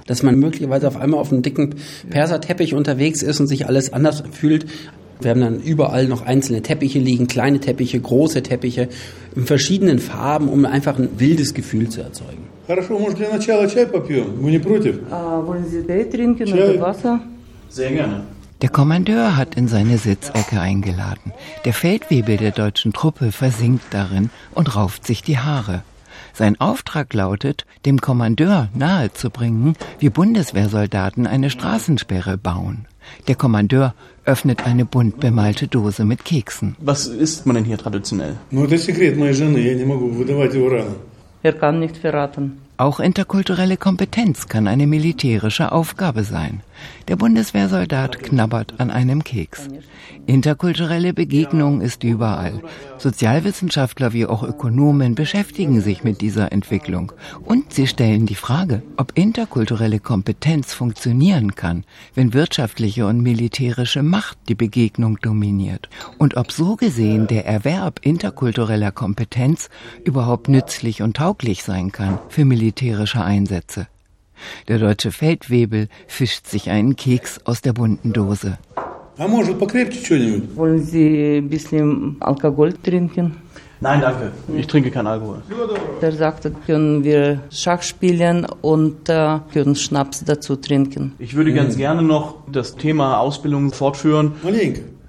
dass 0.08 0.24
man 0.24 0.38
möglicherweise 0.38 0.88
auf 0.88 0.98
einmal 0.98 1.22
auf 1.22 1.32
einem 1.32 1.42
dicken 1.42 1.76
Perserteppich 2.10 2.74
unterwegs 2.74 3.22
ist 3.22 3.40
und 3.40 3.48
sich 3.48 3.68
alles 3.68 3.94
anders 3.94 4.24
fühlt. 4.32 4.66
Wir 5.21 5.31
haben 5.31 5.41
dann 5.41 5.61
überall 5.61 6.07
noch 6.09 6.27
einzelne 6.27 6.63
Teppiche 6.63 6.99
liegen, 6.99 7.27
kleine 7.27 7.59
Teppiche, 7.59 7.99
große 7.99 8.43
Teppiche 8.43 8.89
in 9.35 9.47
verschiedenen 9.47 9.99
Farben, 9.99 10.49
um 10.49 10.67
einfach 10.67 10.99
ein 10.99 11.09
wildes 11.19 11.55
Gefühl 11.55 11.89
zu 11.89 12.03
erzeugen. 12.03 12.45
Хорошо, 12.67 12.99
может 12.99 13.19
для 13.19 13.31
начала 13.31 13.69
чай 13.69 13.87
попьем? 13.87 14.41
Мы 14.41 14.51
не 14.51 14.59
против? 14.59 15.01
wollen 15.11 15.65
Sie 15.71 15.83
Tee 15.87 16.05
trinken 16.11 16.53
oder 16.53 16.81
Wasser? 16.81 17.21
Sehr 17.69 17.93
gerne. 17.93 18.25
Der 18.63 18.71
Kommandeur 18.71 19.37
hat 19.37 19.55
in 19.55 19.69
seine 19.69 19.99
Sitzecke 19.99 20.61
eingeladen. 20.61 21.33
Der 21.65 21.75
Feldwebel 21.75 22.39
der 22.39 22.53
deutschen 22.53 22.93
Truppe 22.93 23.31
versinkt 23.31 23.85
darin 23.91 24.31
und 24.55 24.75
rauft 24.75 25.07
sich 25.07 25.23
die 25.23 25.39
Haare. 25.39 25.83
Sein 26.34 26.60
Auftrag 26.60 27.14
lautet, 27.14 27.66
dem 27.86 28.00
Kommandeur 28.02 28.70
nahezubringen, 28.74 29.76
wie 30.00 30.10
Bundeswehrsoldaten 30.10 31.28
eine 31.28 31.50
Straßensperre 31.50 32.38
bauen. 32.38 32.86
Der 33.28 33.36
Kommandeur 33.36 33.94
öffnet 34.26 34.66
eine 34.66 34.86
bunt 34.86 35.20
bemalte 35.20 35.68
Dose 35.68 36.06
mit 36.06 36.26
Keksen. 36.26 36.76
Was 36.80 37.08
isst 37.08 37.46
man 37.46 37.56
denn 37.56 37.66
hier 37.66 37.78
traditionell? 37.78 38.38
Er 41.44 41.54
kann 41.54 41.80
nicht 41.80 41.98
verraten. 41.98 42.62
Auch 42.78 43.00
interkulturelle 43.00 43.78
Kompetenz 43.78 44.48
kann 44.48 44.68
eine 44.68 44.88
militärische 44.88 45.72
Aufgabe 45.72 46.24
sein. 46.24 46.62
Der 47.08 47.16
Bundeswehrsoldat 47.16 48.22
knabbert 48.24 48.80
an 48.80 48.90
einem 48.90 49.24
Keks. 49.24 49.68
Interkulturelle 50.26 51.14
Begegnung 51.14 51.82
ist 51.82 52.04
überall. 52.04 52.62
Sozialwissenschaftler 52.98 54.14
wie 54.14 54.26
auch 54.26 54.44
Ökonomen 54.44 55.16
beschäftigen 55.16 55.82
sich 55.82 56.04
mit 56.04 56.22
dieser 56.22 56.52
Entwicklung. 56.52 57.12
Und 57.44 57.74
sie 57.74 57.88
stellen 57.88 58.26
die 58.26 58.36
Frage, 58.36 58.84
ob 58.98 59.18
interkulturelle 59.18 60.00
Kompetenz 60.00 60.74
funktionieren 60.74 61.56
kann, 61.56 61.86
wenn 62.14 62.34
wirtschaftliche 62.34 63.08
und 63.08 63.22
militärische 63.22 64.04
Macht 64.04 64.38
die 64.48 64.56
Begegnung 64.56 65.18
dominiert. 65.22 65.90
Und 66.18 66.38
ob 66.38 66.52
so 66.52 66.76
gesehen 66.76 67.28
der 67.28 67.46
Erwerb 67.46 68.00
interkultureller 68.04 68.92
Kompetenz 68.92 69.70
überhaupt 70.04 70.48
nützlich 70.48 71.02
und 71.02 71.18
tauglich 71.18 71.64
sein 71.64 71.92
kann 71.92 72.20
für 72.30 72.46
militärische 72.46 73.22
Einsätze. 73.22 73.88
Der 74.68 74.80
deutsche 74.80 75.12
Feldwebel 75.12 75.88
fischt 76.08 76.48
sich 76.48 76.70
einen 76.70 76.96
Keks 76.96 77.40
aus 77.46 77.62
der 77.62 77.74
bunten 77.74 78.14
Dose. 78.14 78.58
Wollen 79.18 80.84
Sie 80.84 81.38
ein 81.38 81.50
bisschen 81.50 82.18
Alkohol 82.20 82.74
trinken? 82.74 83.38
Nein, 83.82 84.00
danke. 84.00 84.32
Ich 84.56 84.68
trinke 84.68 84.92
keinen 84.92 85.08
Alkohol. 85.08 85.42
Er 86.02 86.12
sagte, 86.12 86.52
können 86.68 87.04
wir 87.04 87.42
Schach 87.50 87.82
spielen 87.82 88.46
und 88.62 89.10
äh, 89.10 89.40
können 89.52 89.76
Schnaps 89.76 90.24
dazu 90.24 90.56
trinken. 90.56 91.14
Ich 91.18 91.36
würde 91.36 91.52
ganz 91.52 91.78
gerne 91.78 92.04
noch 92.04 92.36
das 92.52 92.76
Thema 92.76 93.20
Ausbildung 93.20 93.72
fortführen. 93.72 94.34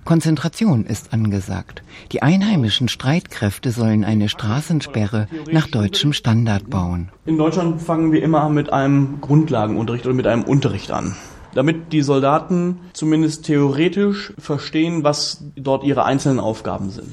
Konzentration 0.04 0.84
ist 0.84 1.12
angesagt. 1.12 1.82
Die 2.12 2.22
einheimischen 2.22 2.88
Streitkräfte 2.88 3.70
sollen 3.70 4.04
eine 4.04 4.28
Straßensperre 4.28 5.28
nach 5.50 5.68
deutschem 5.68 6.12
Standard 6.12 6.68
bauen. 6.68 7.10
In 7.24 7.38
Deutschland 7.38 7.80
fangen 7.80 8.12
wir 8.12 8.22
immer 8.22 8.48
mit 8.48 8.72
einem 8.72 9.20
Grundlagenunterricht 9.20 10.06
oder 10.06 10.14
mit 10.14 10.26
einem 10.26 10.42
Unterricht 10.42 10.90
an 10.90 11.16
damit 11.54 11.92
die 11.92 12.02
Soldaten 12.02 12.78
zumindest 12.92 13.44
theoretisch 13.44 14.32
verstehen, 14.38 15.04
was 15.04 15.44
dort 15.56 15.84
ihre 15.84 16.04
einzelnen 16.04 16.40
Aufgaben 16.40 16.90
sind. 16.90 17.12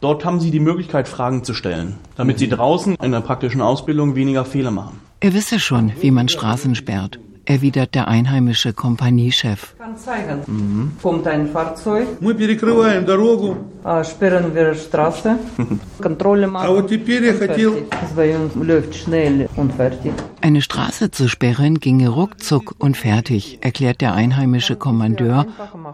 Dort 0.00 0.24
haben 0.24 0.40
sie 0.40 0.50
die 0.50 0.60
Möglichkeit, 0.60 1.08
Fragen 1.08 1.44
zu 1.44 1.54
stellen, 1.54 1.96
damit 2.16 2.38
sie 2.38 2.48
draußen 2.48 2.96
in 2.96 3.12
der 3.12 3.20
praktischen 3.20 3.60
Ausbildung 3.60 4.14
weniger 4.14 4.44
Fehler 4.44 4.70
machen. 4.70 5.00
Er 5.20 5.32
wisse 5.32 5.58
schon, 5.58 5.92
wie 6.00 6.10
man 6.10 6.28
Straßen 6.28 6.74
sperrt 6.74 7.18
erwidert 7.45 7.95
der 7.95 8.07
einheimische 8.07 8.73
Kompaniechef. 8.73 9.73
Kann 9.79 9.97
zeigen. 9.97 10.91
Kommt 11.01 11.25
ein 11.25 11.47
Fahrzeug, 11.47 12.05
Мы 12.21 12.35
перекрываем 12.35 13.05
дорогу. 13.07 13.55
äh, 13.83 14.03
sperren 14.03 14.53
wir 14.53 14.75
Straße, 14.75 15.35
Kontrolle 15.99 16.45
machen. 16.47 16.67
А 16.67 16.71
вот 16.71 16.89
теперь 16.89 17.23
я 17.25 17.33
хотел... 17.33 17.71
Das 17.89 18.11
bei 18.15 18.35
uns 18.37 18.53
läuft 18.53 18.93
schnell 18.93 19.49
und 19.55 19.73
fertig. 19.73 20.11
Eine 20.41 20.61
Straße 20.61 21.09
zu 21.09 21.27
sperren 21.27 21.79
ginge 21.79 22.09
ruckzuck 22.09 22.75
und 22.77 22.95
fertig, 22.97 23.57
erklärt 23.61 24.01
der 24.01 24.13
einheimische 24.13 24.75
Kommandeur 24.75 25.47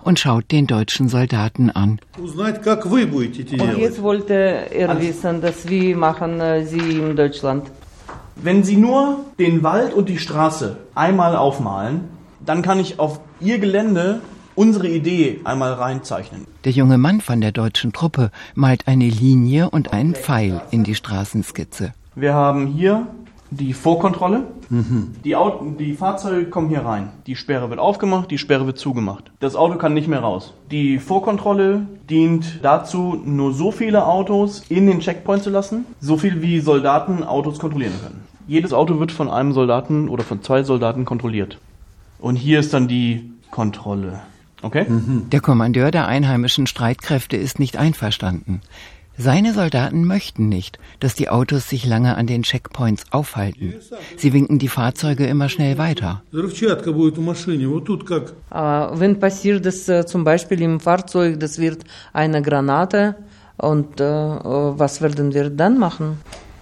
und 0.04 0.20
schaut 0.20 0.52
den 0.52 0.68
deutschen 0.68 1.08
Soldaten 1.08 1.70
an. 1.70 2.00
Узнать, 2.18 2.62
как 2.64 2.86
вы 2.86 3.06
будете 3.06 3.44
это 3.44 3.64
Und 3.64 3.70
делать. 3.70 3.78
jetzt 3.82 4.02
wollte 4.02 4.34
er 4.72 5.00
wissen, 5.00 5.40
dass 5.40 5.70
wie 5.70 5.96
machen 5.96 6.42
äh, 6.42 6.66
Sie 6.66 7.00
in 7.00 7.16
Deutschland. 7.16 7.64
Wenn 8.43 8.65
Sie 8.65 8.77
nur 8.77 9.19
den 9.39 9.63
Wald 9.63 9.93
und 9.93 10.09
die 10.09 10.19
Straße 10.19 10.79
einmal 10.95 11.37
aufmalen, 11.37 12.05
dann 12.45 12.63
kann 12.63 12.81
ich 12.81 12.99
auf 12.99 13.21
Ihr 13.39 13.59
Gelände 13.59 14.23
unsere 14.55 14.89
Idee 14.89 15.41
einmal 15.45 15.75
reinzeichnen. 15.75 16.47
Der 16.65 16.73
junge 16.73 16.97
Mann 16.97 17.21
von 17.21 17.43
der 17.43 17.53
deutschen 17.53 17.93
Truppe 17.93 18.31
malt 18.55 18.89
eine 18.89 19.09
Linie 19.09 19.69
und 19.69 19.93
einen 19.93 20.15
Pfeil 20.15 20.63
in 20.71 20.85
die 20.85 20.95
Straßenskizze. 20.95 21.93
Wir 22.15 22.33
haben 22.33 22.67
hier 22.67 23.09
die 23.51 23.75
Vorkontrolle. 23.75 24.45
Die, 25.25 25.35
Auto, 25.35 25.65
die 25.79 25.95
Fahrzeuge 25.95 26.49
kommen 26.49 26.69
hier 26.69 26.85
rein. 26.85 27.11
Die 27.27 27.35
Sperre 27.35 27.69
wird 27.71 27.81
aufgemacht, 27.81 28.31
die 28.31 28.39
Sperre 28.39 28.67
wird 28.67 28.79
zugemacht. 28.79 29.33
Das 29.41 29.57
Auto 29.57 29.77
kann 29.77 29.95
nicht 29.95 30.07
mehr 30.07 30.21
raus. 30.21 30.55
Die 30.71 30.99
Vorkontrolle 30.99 31.87
dient 32.09 32.61
dazu, 32.63 33.21
nur 33.25 33.53
so 33.53 33.73
viele 33.73 34.07
Autos 34.07 34.63
in 34.69 34.87
den 34.87 35.01
Checkpoint 35.01 35.43
zu 35.43 35.51
lassen, 35.51 35.85
so 36.01 36.17
viel 36.17 36.41
wie 36.41 36.61
Soldaten 36.61 37.25
Autos 37.25 37.59
kontrollieren 37.59 37.95
können. 38.01 38.30
Jedes 38.51 38.73
Auto 38.73 38.99
wird 38.99 39.13
von 39.13 39.31
einem 39.31 39.53
Soldaten 39.53 40.09
oder 40.09 40.25
von 40.25 40.43
zwei 40.43 40.65
Soldaten 40.65 41.05
kontrolliert. 41.05 41.59
Und 42.19 42.35
hier 42.35 42.59
ist 42.59 42.75
dann 42.75 42.89
die 42.89 43.31
Kontrolle. 43.53 44.23
Okay? 44.61 44.87
Der 44.89 45.41
Kommandeur 45.41 45.93
der 45.93 46.09
einheimischen 46.09 46.67
Streitkräfte 46.67 47.37
ist 47.37 47.61
nicht 47.61 47.77
einverstanden. 47.77 48.61
Seine 49.17 49.55
Soldaten 49.55 50.05
möchten 50.05 50.49
nicht, 50.49 50.81
dass 50.99 51.15
die 51.15 51.29
Autos 51.29 51.69
sich 51.69 51.87
lange 51.87 52.17
an 52.17 52.27
den 52.27 52.43
Checkpoints 52.43 53.05
aufhalten. 53.13 53.75
Sie 54.17 54.33
winken 54.33 54.59
die 54.59 54.67
Fahrzeuge 54.67 55.27
immer 55.27 55.49
schnell 55.49 55.79
weiter. 55.79 56.25
Äh, 58.51 58.57
wenn 59.01 59.21
passiert 59.21 59.65
es 59.65 59.89
äh, 59.89 60.07
zum 60.07 60.25
Beispiel 60.25 60.61
im 60.61 60.81
Fahrzeug, 60.81 61.39
das 61.39 61.61
wird 61.61 61.85
eine 62.13 62.43
Granate 62.43 63.15
und 63.59 64.01
äh, 64.01 64.05
was 64.05 65.01
werden 65.03 65.35
wir 65.35 65.51
dann 65.51 65.79
machen? 65.79 66.19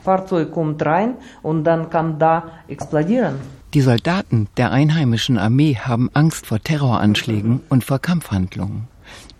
Fahrzeug 0.08 0.52
kommt 0.52 0.80
rein 0.86 1.16
und 1.42 1.64
dann 1.64 1.90
kann 1.90 2.18
da 2.18 2.50
explodieren. 2.66 3.34
Die 3.74 3.82
Soldaten 3.82 4.48
der 4.56 4.72
einheimischen 4.72 5.36
Armee 5.36 5.76
haben 5.76 6.08
Angst 6.14 6.46
vor 6.46 6.60
Terroranschlägen 6.60 7.60
und 7.68 7.84
vor 7.84 7.98
Kampfhandlungen. 7.98 8.88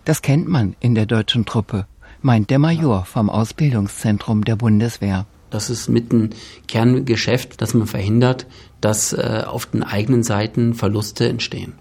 Das 0.05 0.21
kennt 0.21 0.47
man 0.47 0.75
in 0.79 0.93
der 0.93 1.07
deutschen 1.07 1.45
Truppe, 1.45 1.87
meint 2.21 2.51
der 2.51 2.59
Major 2.59 3.05
vom 3.05 3.31
Ausbildungszentrum 3.31 4.45
der 4.45 4.57
Bundeswehr. 4.57 5.25
Das 5.49 5.71
ist 5.71 5.89
mit 5.89 6.13
ein 6.13 6.35
Kerngeschäft, 6.67 7.59
dass 7.59 7.73
man 7.73 7.87
verhindert, 7.87 8.45
dass 8.79 9.13
äh, 9.13 9.41
auf 9.47 9.65
den 9.65 9.81
eigenen 9.81 10.21
Seiten 10.21 10.75
Verluste 10.75 11.27
entstehen 11.27 11.73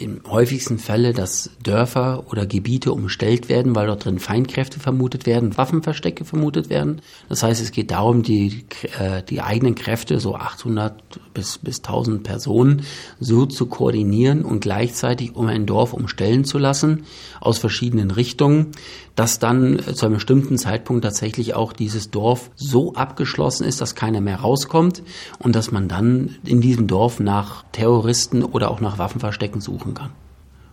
im 0.00 0.20
häufigsten 0.28 0.78
Fälle, 0.78 1.12
dass 1.12 1.50
Dörfer 1.62 2.24
oder 2.30 2.46
Gebiete 2.46 2.92
umstellt 2.92 3.48
werden, 3.48 3.74
weil 3.74 3.86
dort 3.86 4.04
drin 4.04 4.18
Feindkräfte 4.18 4.80
vermutet 4.80 5.26
werden, 5.26 5.56
Waffenverstecke 5.56 6.24
vermutet 6.24 6.70
werden. 6.70 7.00
Das 7.28 7.42
heißt, 7.42 7.62
es 7.62 7.72
geht 7.72 7.90
darum, 7.90 8.22
die, 8.22 8.64
äh, 8.98 9.22
die 9.22 9.40
eigenen 9.40 9.74
Kräfte, 9.74 10.20
so 10.20 10.34
800 10.34 11.02
bis, 11.32 11.58
bis 11.58 11.78
1000 11.78 12.22
Personen, 12.22 12.82
so 13.20 13.46
zu 13.46 13.66
koordinieren 13.66 14.44
und 14.44 14.60
gleichzeitig 14.60 15.34
um 15.34 15.46
ein 15.46 15.66
Dorf 15.66 15.92
umstellen 15.92 16.44
zu 16.44 16.58
lassen, 16.58 17.04
aus 17.40 17.58
verschiedenen 17.58 18.10
Richtungen, 18.10 18.72
dass 19.16 19.38
dann 19.38 19.80
zu 19.94 20.06
einem 20.06 20.16
bestimmten 20.16 20.58
Zeitpunkt 20.58 21.04
tatsächlich 21.04 21.54
auch 21.54 21.72
dieses 21.72 22.10
Dorf 22.10 22.50
so 22.56 22.94
abgeschlossen 22.94 23.64
ist, 23.64 23.80
dass 23.80 23.94
keiner 23.94 24.20
mehr 24.20 24.40
rauskommt 24.40 25.02
und 25.38 25.54
dass 25.54 25.70
man 25.70 25.88
dann 25.88 26.36
in 26.44 26.60
diesem 26.60 26.86
Dorf 26.86 27.20
nach 27.20 27.64
Terroristen 27.72 28.42
oder 28.42 28.70
auch 28.70 28.80
nach 28.80 28.98
Waffenverstecken 28.98 29.60
suchen 29.60 29.94
kann. 29.94 30.10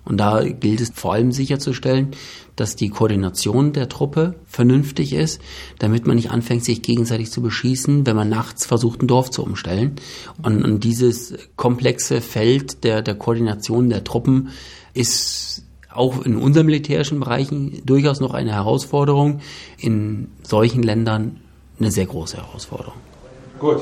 Und 0.03 0.17
da 0.17 0.43
gilt 0.43 0.81
es 0.81 0.91
vor 0.93 1.13
allem 1.13 1.31
sicherzustellen, 1.31 2.10
dass 2.55 2.75
die 2.75 2.89
Koordination 2.89 3.71
der 3.71 3.88
Truppe 3.88 4.36
vernünftig 4.48 5.13
ist, 5.13 5.39
damit 5.77 6.07
man 6.07 6.15
nicht 6.15 6.31
anfängt, 6.31 6.65
sich 6.65 6.81
gegenseitig 6.81 7.31
zu 7.31 7.41
beschießen, 7.41 8.05
wenn 8.07 8.15
man 8.15 8.29
nachts 8.29 8.65
versucht, 8.65 9.03
ein 9.03 9.07
Dorf 9.07 9.29
zu 9.29 9.43
umstellen. 9.43 9.98
Und, 10.41 10.63
und 10.63 10.83
dieses 10.83 11.36
komplexe 11.55 12.19
Feld 12.19 12.83
der, 12.83 13.03
der 13.03 13.15
Koordination 13.15 13.89
der 13.89 14.03
Truppen 14.03 14.50
ist 14.93 15.50
auch 15.93 16.21
in 16.24 16.38
unseren 16.38 16.65
militärischen 16.65 17.19
Bereichen 17.19 17.81
durchaus 17.86 18.19
noch 18.19 18.33
eine 18.33 18.53
Herausforderung, 18.53 19.41
in 19.77 20.29
solchen 20.43 20.83
Ländern 20.83 21.38
eine 21.79 21.91
sehr 21.91 22.05
große 22.05 22.38
Herausforderung. 22.38 23.00
Gut. 23.60 23.81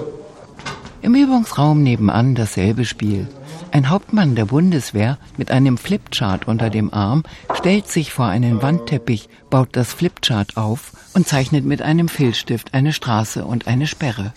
Im 1.01 1.15
Übungsraum 1.15 1.81
nebenan 1.81 2.35
dasselbe 2.35 2.83
Spiel. 2.83 3.27
Ein 3.71 3.89
Hauptmann 3.89 4.35
der 4.35 4.45
Bundeswehr 4.45 5.17
mit 5.37 5.51
einem 5.51 5.77
Flipchart 5.77 6.47
unter 6.47 6.69
dem 6.69 6.93
Arm 6.93 7.23
stellt 7.53 7.87
sich 7.87 8.11
vor 8.11 8.25
einen 8.25 8.61
Wandteppich, 8.61 9.29
baut 9.49 9.69
das 9.73 9.93
Flipchart 9.93 10.57
auf 10.57 10.91
und 11.13 11.27
zeichnet 11.27 11.65
mit 11.65 11.81
einem 11.81 12.07
Filzstift 12.07 12.73
eine 12.73 12.93
Straße 12.93 13.45
und 13.45 13.67
eine 13.67 13.87
Sperre. 13.87 14.33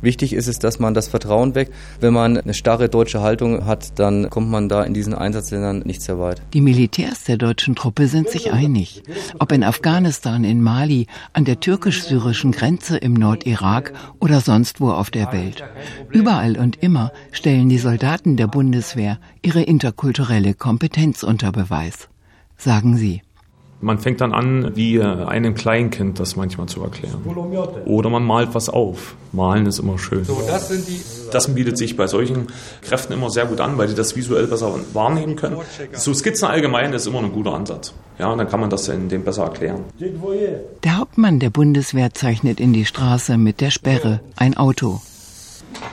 Wichtig 0.00 0.32
ist 0.32 0.46
es, 0.46 0.58
dass 0.58 0.78
man 0.78 0.94
das 0.94 1.08
Vertrauen 1.08 1.54
weckt. 1.54 1.72
Wenn 2.00 2.12
man 2.12 2.36
eine 2.36 2.54
starre 2.54 2.88
deutsche 2.88 3.20
Haltung 3.20 3.64
hat, 3.66 3.98
dann 3.98 4.30
kommt 4.30 4.50
man 4.50 4.68
da 4.68 4.82
in 4.82 4.94
diesen 4.94 5.14
Einsatzländern 5.14 5.80
nicht 5.80 6.02
sehr 6.02 6.18
weit. 6.18 6.42
Die 6.52 6.60
Militärs 6.60 7.24
der 7.24 7.36
deutschen 7.36 7.74
Truppe 7.74 8.06
sind 8.08 8.28
sich 8.28 8.52
einig. 8.52 9.02
Ob 9.38 9.52
in 9.52 9.64
Afghanistan, 9.64 10.44
in 10.44 10.62
Mali, 10.62 11.06
an 11.32 11.44
der 11.44 11.60
türkisch-syrischen 11.60 12.52
Grenze 12.52 12.96
im 12.98 13.14
Nordirak 13.14 13.92
oder 14.20 14.40
sonst 14.40 14.80
wo 14.80 14.90
auf 14.90 15.10
der 15.10 15.32
Welt. 15.32 15.64
Überall 16.10 16.56
und 16.58 16.82
immer 16.82 17.12
stellen 17.32 17.68
die 17.68 17.78
Soldaten 17.78 18.36
der 18.36 18.46
Bundeswehr 18.46 19.18
ihre 19.42 19.62
interkulturelle 19.62 20.54
Kompetenz 20.54 21.22
unter 21.22 21.52
Beweis. 21.52 22.08
Sagen 22.56 22.96
sie. 22.96 23.22
Man 23.80 23.98
fängt 23.98 24.22
dann 24.22 24.32
an, 24.32 24.74
wie 24.74 25.02
einem 25.02 25.54
Kleinkind 25.54 26.18
das 26.18 26.34
manchmal 26.34 26.66
zu 26.66 26.82
erklären. 26.82 27.22
Oder 27.84 28.08
man 28.08 28.24
malt 28.24 28.50
was 28.52 28.70
auf. 28.70 29.16
Malen 29.32 29.66
ist 29.66 29.78
immer 29.78 29.98
schön. 29.98 30.24
So, 30.24 30.42
das, 30.46 30.68
sind 30.68 30.88
die 30.88 31.00
das 31.30 31.54
bietet 31.54 31.76
sich 31.76 31.94
bei 31.94 32.06
solchen 32.06 32.46
Kräften 32.80 33.12
immer 33.12 33.28
sehr 33.28 33.44
gut 33.44 33.60
an, 33.60 33.76
weil 33.76 33.88
die 33.88 33.94
das 33.94 34.16
visuell 34.16 34.46
besser 34.46 34.74
wahrnehmen 34.94 35.36
können. 35.36 35.58
So 35.92 36.14
Skizzen 36.14 36.48
allgemein 36.48 36.94
ist 36.94 37.06
immer 37.06 37.18
ein 37.18 37.32
guter 37.32 37.52
Ansatz. 37.52 37.92
Ja, 38.18 38.32
und 38.32 38.38
dann 38.38 38.48
kann 38.48 38.60
man 38.60 38.70
das 38.70 38.86
dem 38.86 39.24
besser 39.24 39.44
erklären. 39.44 39.84
Der 40.82 40.98
Hauptmann 40.98 41.38
der 41.38 41.50
Bundeswehr 41.50 42.14
zeichnet 42.14 42.60
in 42.60 42.72
die 42.72 42.86
Straße 42.86 43.36
mit 43.36 43.60
der 43.60 43.70
Sperre 43.70 44.20
ein 44.36 44.56
Auto. 44.56 45.02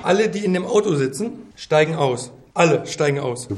Alle, 0.04 0.30
die 0.30 0.46
in 0.46 0.54
dem 0.54 0.66
Auto 0.66 0.96
sitzen, 0.96 1.32
steigen 1.56 1.96
aus. 1.96 2.32
Alle 2.54 2.86
steigen 2.86 3.20
aus. 3.20 3.50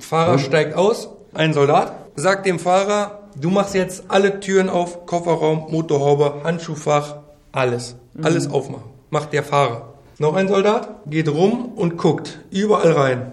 Fahrer 0.00 0.38
steigt 0.38 0.74
aus, 0.74 1.08
ein 1.32 1.54
Soldat 1.54 2.05
sagt 2.16 2.46
dem 2.46 2.58
Fahrer, 2.58 3.20
du 3.40 3.50
machst 3.50 3.74
jetzt 3.74 4.04
alle 4.08 4.40
Türen 4.40 4.68
auf, 4.68 5.06
Kofferraum, 5.06 5.66
Motorhaube, 5.70 6.40
Handschuhfach, 6.44 7.16
alles. 7.52 7.96
Alles 8.22 8.50
aufmachen. 8.50 8.90
Macht 9.10 9.32
der 9.32 9.42
Fahrer. 9.42 9.92
Noch 10.18 10.34
ein 10.34 10.48
Soldat 10.48 11.02
geht 11.06 11.28
rum 11.28 11.72
und 11.76 11.98
guckt 11.98 12.40
überall 12.50 12.92
rein. 12.92 13.32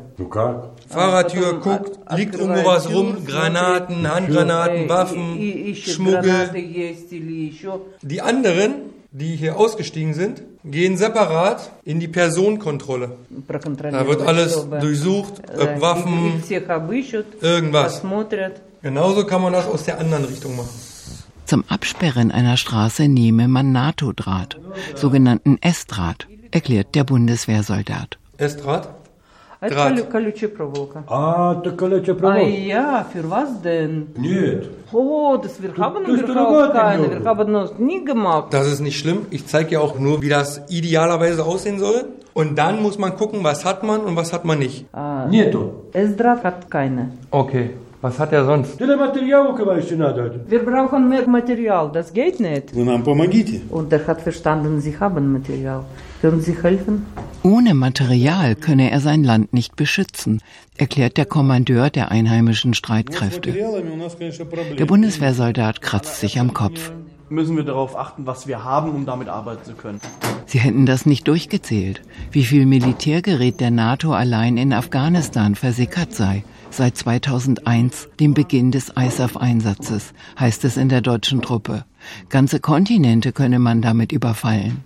Fahrertür 0.89 1.60
guckt, 1.60 1.98
liegt 2.15 2.36
irgendwo 2.36 2.65
was 2.65 2.89
rum, 2.93 3.26
Granaten, 3.26 4.08
Handgranaten, 4.08 4.89
Waffen, 4.89 5.76
Schmuggel. 5.76 6.50
Die 8.02 8.22
anderen, 8.22 8.74
die 9.12 9.36
hier 9.36 9.58
ausgestiegen 9.58 10.13
sind, 10.13 10.43
gehen 10.65 10.98
separat 10.98 11.72
in 11.84 12.00
die 12.00 12.08
Personenkontrolle. 12.08 13.12
Da 13.48 14.08
wird 14.08 14.22
alles 14.22 14.67
durchsucht, 14.82 15.41
ob 15.58 15.82
Waffen, 15.82 16.43
irgendwas. 17.41 18.04
Genauso 18.83 19.26
kann 19.26 19.42
man 19.42 19.52
das 19.52 19.66
aus 19.66 19.85
der 19.85 19.98
anderen 19.98 20.24
Richtung 20.24 20.57
machen. 20.57 20.68
Zum 21.46 21.64
Absperren 21.68 22.31
einer 22.31 22.57
Straße 22.57 23.09
nehme 23.09 23.48
man 23.48 23.72
NATO-Draht, 23.72 24.59
sogenannten 24.94 25.59
S-Draht, 25.62 26.26
erklärt 26.50 26.94
der 26.94 27.04
Bundeswehrsoldat. 27.04 28.18
S-Draht? 28.37 28.88
Это 29.61 30.04
колючая 30.04 30.48
проволока. 30.50 31.02
А, 31.09 31.54
это 31.61 31.72
колючая 31.72 32.14
А 32.14 32.18
проволока. 32.20 32.48
ja, 32.48 33.04
für 33.12 33.28
was 33.28 33.61
denn? 33.61 34.07
Нет. 34.16 34.68
Oh, 34.92 35.37
das 35.42 35.61
wir 35.61 35.76
haben 35.76 36.04
Du- 36.04 36.16
du- 36.16 36.26
du 36.26 36.31
überhaupt 36.33 36.52
warte 36.52 36.78
keine. 36.78 37.02
nur. 37.09 37.20
Wir 37.24 37.24
haben 37.24 37.52
das 37.52 37.76
nie 37.81 38.04
gemacht. 38.04 38.52
Das 38.54 38.68
ist 38.68 38.78
nicht 38.78 39.00
schlimm. 39.00 39.26
Ich 39.31 39.46
zeige 39.48 39.72
ja 39.72 39.81
auch 39.81 39.98
nur, 39.98 40.22
wie 40.22 40.28
das 40.28 40.61
idealerweise 40.68 41.44
aussehen 41.44 41.81
soll. 41.81 42.04
Und 42.35 42.57
dann 42.57 42.81
muss 42.81 42.98
man 42.98 43.16
gucken, 43.16 43.42
was 43.42 43.64
hat 43.64 43.83
man 43.83 44.02
und 44.02 44.14
was 44.14 44.33
hat 44.33 44.44
man 44.44 44.61
nicht. 44.61 44.85
Ah, 44.92 45.26
Нету. 45.28 45.72
S-Draht 45.92 46.44
hat 46.44 46.70
keine. 46.70 47.11
Okay. 47.33 47.70
Was 48.03 48.19
hat 48.19 48.33
er 48.33 48.43
sonst? 48.43 48.77
Wir 48.81 48.97
brauchen 50.65 51.07
mehr 51.07 51.25
Material, 51.25 51.89
das 51.93 52.11
geht 52.11 52.37
nicht. 52.41 52.73
Und 52.73 53.93
er 53.93 54.07
hat 54.07 54.21
verstanden, 54.21 54.81
Sie 54.81 54.99
haben 54.99 55.31
Material. 55.31 55.85
Können 56.19 56.41
Sie 56.41 56.53
helfen? 56.61 57.05
Ohne 57.43 57.73
Material 57.73 58.55
könne 58.55 58.91
er 58.91 58.99
sein 58.99 59.23
Land 59.23 59.53
nicht 59.53 59.77
beschützen, 59.77 60.41
erklärt 60.75 61.15
der 61.15 61.25
Kommandeur 61.25 61.89
der 61.89 62.11
einheimischen 62.11 62.73
Streitkräfte. 62.73 63.53
Der 64.77 64.85
Bundeswehrsoldat 64.85 65.81
kratzt 65.81 66.19
sich 66.19 66.41
am 66.41 66.53
Kopf. 66.53 66.91
Müssen 67.29 67.55
wir 67.55 67.63
darauf 67.63 67.97
achten, 67.97 68.25
was 68.25 68.47
wir 68.47 68.65
haben, 68.65 68.91
um 68.91 69.05
damit 69.05 69.29
arbeiten 69.29 69.63
zu 69.63 69.75
können. 69.75 70.01
Sie 70.45 70.59
hätten 70.59 70.85
das 70.85 71.05
nicht 71.05 71.25
durchgezählt, 71.29 72.01
wie 72.31 72.43
viel 72.43 72.65
Militärgerät 72.65 73.61
der 73.61 73.71
NATO 73.71 74.11
allein 74.11 74.57
in 74.57 74.73
Afghanistan 74.73 75.55
versickert 75.55 76.13
sei. 76.13 76.43
Seit 76.75 76.97
2001, 76.97 78.09
dem 78.19 78.33
Beginn 78.33 78.71
des 78.71 78.91
ISAF-Einsatzes, 78.97 80.12
heißt 80.39 80.65
es 80.65 80.75
in 80.75 80.89
der 80.89 81.01
deutschen 81.01 81.43
Truppe. 81.43 81.86
Ganze 82.29 82.59
Kontinente 82.59 83.31
könne 83.31 83.59
man 83.59 83.83
damit 83.83 84.12
überfallen. 84.12 84.83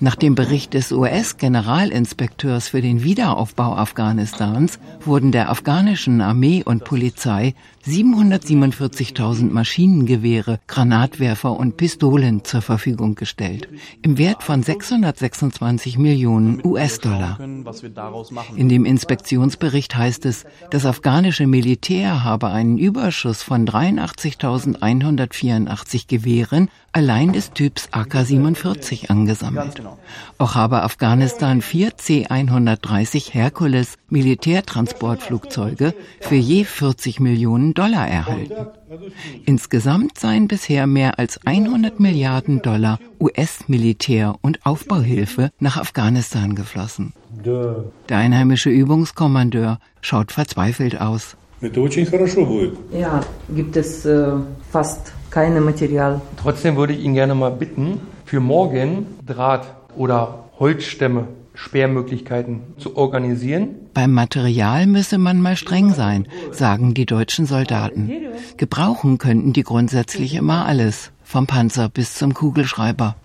Nach 0.00 0.16
dem 0.16 0.34
Bericht 0.34 0.74
des 0.74 0.90
US-Generalinspekteurs 0.90 2.66
für 2.66 2.82
den 2.82 3.04
Wiederaufbau 3.04 3.76
Afghanistans 3.76 4.80
wurden 5.04 5.30
der 5.30 5.48
afghanischen 5.48 6.20
Armee 6.20 6.64
und 6.64 6.82
Polizei 6.82 7.54
747.000 7.86 9.50
Maschinengewehre, 9.50 10.58
Granatwerfer 10.66 11.52
und 11.52 11.76
Pistolen 11.76 12.44
zur 12.44 12.62
Verfügung 12.62 13.14
gestellt, 13.14 13.68
im 14.02 14.16
Wert 14.16 14.42
von 14.42 14.62
626 14.62 15.98
Millionen 15.98 16.64
US-Dollar. 16.64 17.38
In 18.56 18.68
dem 18.68 18.84
Inspektionsbericht 18.84 19.96
heißt 19.96 20.26
es, 20.26 20.44
das 20.70 20.86
afghanische 20.86 21.46
Militär 21.46 22.24
habe 22.24 22.48
einen 22.48 22.78
Überschuss 22.78 23.42
von 23.42 23.66
83.184 23.66 26.08
Gewehren 26.08 26.70
allein 26.92 27.32
des 27.32 27.52
Typs 27.52 27.88
AK-47 27.90 29.10
angesammelt. 29.10 29.74
genau. 29.74 29.98
Auch 30.38 30.54
habe 30.54 30.82
Afghanistan 30.82 31.60
vier 31.60 31.96
C-130 31.96 33.32
Herkules 33.32 33.96
Militärtransportflugzeuge 34.14 35.92
für 36.20 36.36
je 36.36 36.64
40 36.64 37.18
Millionen 37.18 37.74
Dollar 37.74 38.06
erhalten. 38.06 38.68
Insgesamt 39.44 40.18
seien 40.18 40.46
bisher 40.46 40.86
mehr 40.86 41.18
als 41.18 41.40
100 41.44 41.98
Milliarden 41.98 42.62
Dollar 42.62 43.00
US-Militär- 43.20 44.36
und 44.40 44.64
Aufbauhilfe 44.64 45.50
nach 45.58 45.76
Afghanistan 45.76 46.54
geflossen. 46.54 47.12
Der 47.44 48.18
einheimische 48.18 48.70
Übungskommandeur 48.70 49.78
schaut 50.00 50.30
verzweifelt 50.30 51.00
aus. 51.00 51.36
Ja, 52.92 53.20
gibt 53.54 53.76
es 53.76 54.04
äh, 54.06 54.32
fast 54.70 55.12
keine 55.30 55.60
Material. 55.60 56.20
Trotzdem 56.40 56.76
würde 56.76 56.92
ich 56.92 57.04
ihn 57.04 57.14
gerne 57.14 57.34
mal 57.34 57.50
bitten, 57.50 58.00
für 58.24 58.38
morgen 58.40 59.06
Draht 59.26 59.66
oder 59.96 60.44
Holzstämme, 60.60 61.26
Sperrmöglichkeiten 61.54 62.60
zu 62.78 62.96
organisieren. 62.96 63.76
Beim 63.94 64.12
Material 64.12 64.86
müsse 64.86 65.18
man 65.18 65.40
mal 65.40 65.56
streng 65.56 65.94
sein, 65.94 66.26
sagen 66.50 66.94
die 66.94 67.06
deutschen 67.06 67.46
Soldaten. 67.46 68.10
Gebrauchen 68.56 69.18
könnten 69.18 69.52
die 69.52 69.62
grundsätzlich 69.62 70.34
immer 70.34 70.66
alles, 70.66 71.12
vom 71.22 71.46
Panzer 71.46 71.88
bis 71.88 72.14
zum 72.14 72.34
Kugelschreiber. 72.34 73.16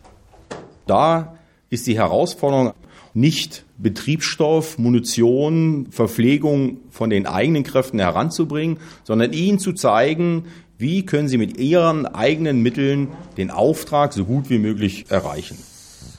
Da 0.85 1.33
ist 1.69 1.87
die 1.87 1.97
Herausforderung 1.97 2.73
nicht 3.13 3.65
Betriebsstoff, 3.77 4.77
Munition, 4.77 5.87
Verpflegung 5.89 6.77
von 6.91 7.09
den 7.09 7.25
eigenen 7.25 7.63
Kräften 7.63 7.99
heranzubringen, 7.99 8.77
sondern 9.03 9.33
ihnen 9.33 9.59
zu 9.59 9.73
zeigen, 9.73 10.45
wie 10.77 11.05
können 11.05 11.27
sie 11.27 11.37
mit 11.37 11.57
ihren 11.57 12.05
eigenen 12.05 12.61
Mitteln 12.61 13.09
den 13.37 13.51
Auftrag 13.51 14.13
so 14.13 14.25
gut 14.25 14.49
wie 14.49 14.59
möglich 14.59 15.05
erreichen. 15.09 15.57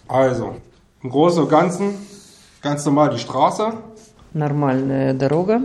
Also, 0.08 0.56
im 1.03 1.09
Großen 1.09 1.43
und 1.43 1.49
Ganzen 1.49 1.95
ganz 2.61 2.85
normal 2.85 3.11
die 3.11 3.19
Straße. 3.19 3.73
Нормальная 4.33 5.13
дорога. 5.13 5.61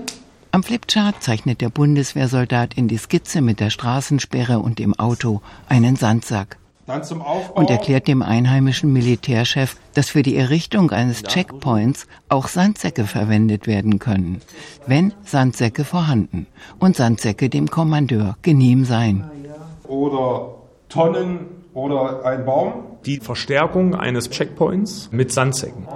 Am 0.53 0.62
Flipchart 0.62 1.23
zeichnet 1.23 1.61
der 1.61 1.68
Bundeswehrsoldat 1.70 2.75
in 2.75 2.88
die 2.88 2.99
Skizze 2.99 3.40
mit 3.40 3.61
der 3.61 3.70
Straßensperre 3.70 4.59
und 4.59 4.79
dem 4.79 4.99
Auto 4.99 5.40
einen 5.68 5.94
Sandsack 5.96 6.59
Dann 6.87 7.05
zum 7.05 7.23
Aufbau. 7.23 7.61
und 7.61 7.70
erklärt 7.70 8.09
dem 8.09 8.20
einheimischen 8.20 8.92
Militärchef, 8.92 9.77
dass 9.94 10.11
für 10.11 10.23
die 10.23 10.37
Errichtung 10.37 10.90
eines 10.90 11.23
Checkpoints 11.23 12.07
auch 12.29 12.49
Sandsäcke 12.49 13.05
verwendet 13.07 13.68
werden 13.68 14.01
können, 14.01 14.40
wenn 14.87 15.14
Sandsäcke 15.25 15.85
vorhanden 15.85 16.46
und 16.81 16.96
Sandsäcke 16.96 17.49
dem 17.49 17.68
Kommandeur 17.68 18.37
genehm 18.42 18.85
seien. 18.85 19.31
Oder 19.87 20.55
Tonnen 20.88 21.46
oder 21.76 22.26
ein 22.26 22.46
Baum. 22.46 22.86
Die 23.06 23.20
Verstärkung 23.20 23.94
eines 23.94 24.30
Checkpoints 24.30 25.10
mit 25.12 25.32
Sandsäcken. 25.32 25.88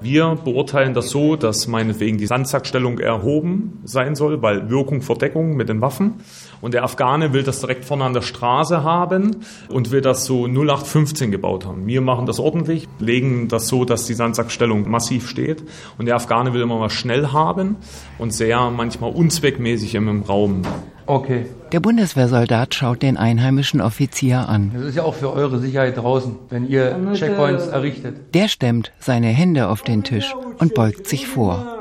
Wir 0.00 0.36
beurteilen 0.42 0.94
das 0.94 1.10
so, 1.10 1.36
dass 1.36 1.68
meinetwegen 1.68 2.16
die 2.16 2.26
Sandsackstellung 2.26 2.98
erhoben 2.98 3.80
sein 3.84 4.14
soll, 4.14 4.42
weil 4.42 4.70
Wirkung 4.70 5.02
vor 5.02 5.18
Deckung 5.18 5.54
mit 5.56 5.68
den 5.68 5.80
Waffen. 5.80 6.14
Und 6.60 6.74
der 6.74 6.84
Afghane 6.84 7.32
will 7.32 7.42
das 7.42 7.60
direkt 7.60 7.84
vorne 7.84 8.04
an 8.04 8.14
der 8.14 8.22
Straße 8.22 8.82
haben 8.82 9.36
und 9.68 9.90
will 9.90 10.00
das 10.00 10.24
so 10.24 10.46
0815 10.46 11.30
gebaut 11.30 11.66
haben. 11.66 11.86
Wir 11.86 12.00
machen 12.00 12.26
das 12.26 12.40
ordentlich, 12.40 12.88
legen 12.98 13.48
das 13.48 13.68
so, 13.68 13.84
dass 13.84 14.06
die 14.06 14.14
Sandsackstellung 14.14 14.88
massiv 14.88 15.28
steht. 15.28 15.62
Und 15.98 16.06
der 16.06 16.16
Afghane 16.16 16.54
will 16.54 16.62
immer 16.62 16.78
mal 16.78 16.90
schnell 16.90 17.28
haben 17.32 17.76
und 18.18 18.32
sehr 18.32 18.70
manchmal 18.70 19.12
unzweckmäßig 19.12 19.94
im 19.94 20.22
Raum. 20.22 20.62
Okay. 21.06 21.46
Der 21.72 21.80
Bundeswehrsoldat 21.80 22.74
schaut 22.74 23.02
den 23.02 23.16
einheimischen 23.16 23.80
Offizier 23.80 24.48
an. 24.48 24.72
Das 24.74 24.82
ist 24.82 24.96
ja 24.96 25.02
auch 25.04 25.14
für 25.14 25.32
eure 25.32 25.58
Sicherheit 25.58 25.96
draußen, 25.96 26.36
wenn 26.48 26.68
ihr 26.68 26.96
Checkpoints 27.14 27.68
errichtet. 27.68 28.34
Der 28.34 28.48
stemmt 28.48 28.92
seine 28.98 29.28
Hände 29.28 29.68
auf 29.68 29.82
den 29.82 30.02
Tisch 30.02 30.34
und 30.58 30.74
beugt 30.74 31.06
sich 31.06 31.26
vor. 31.28 31.76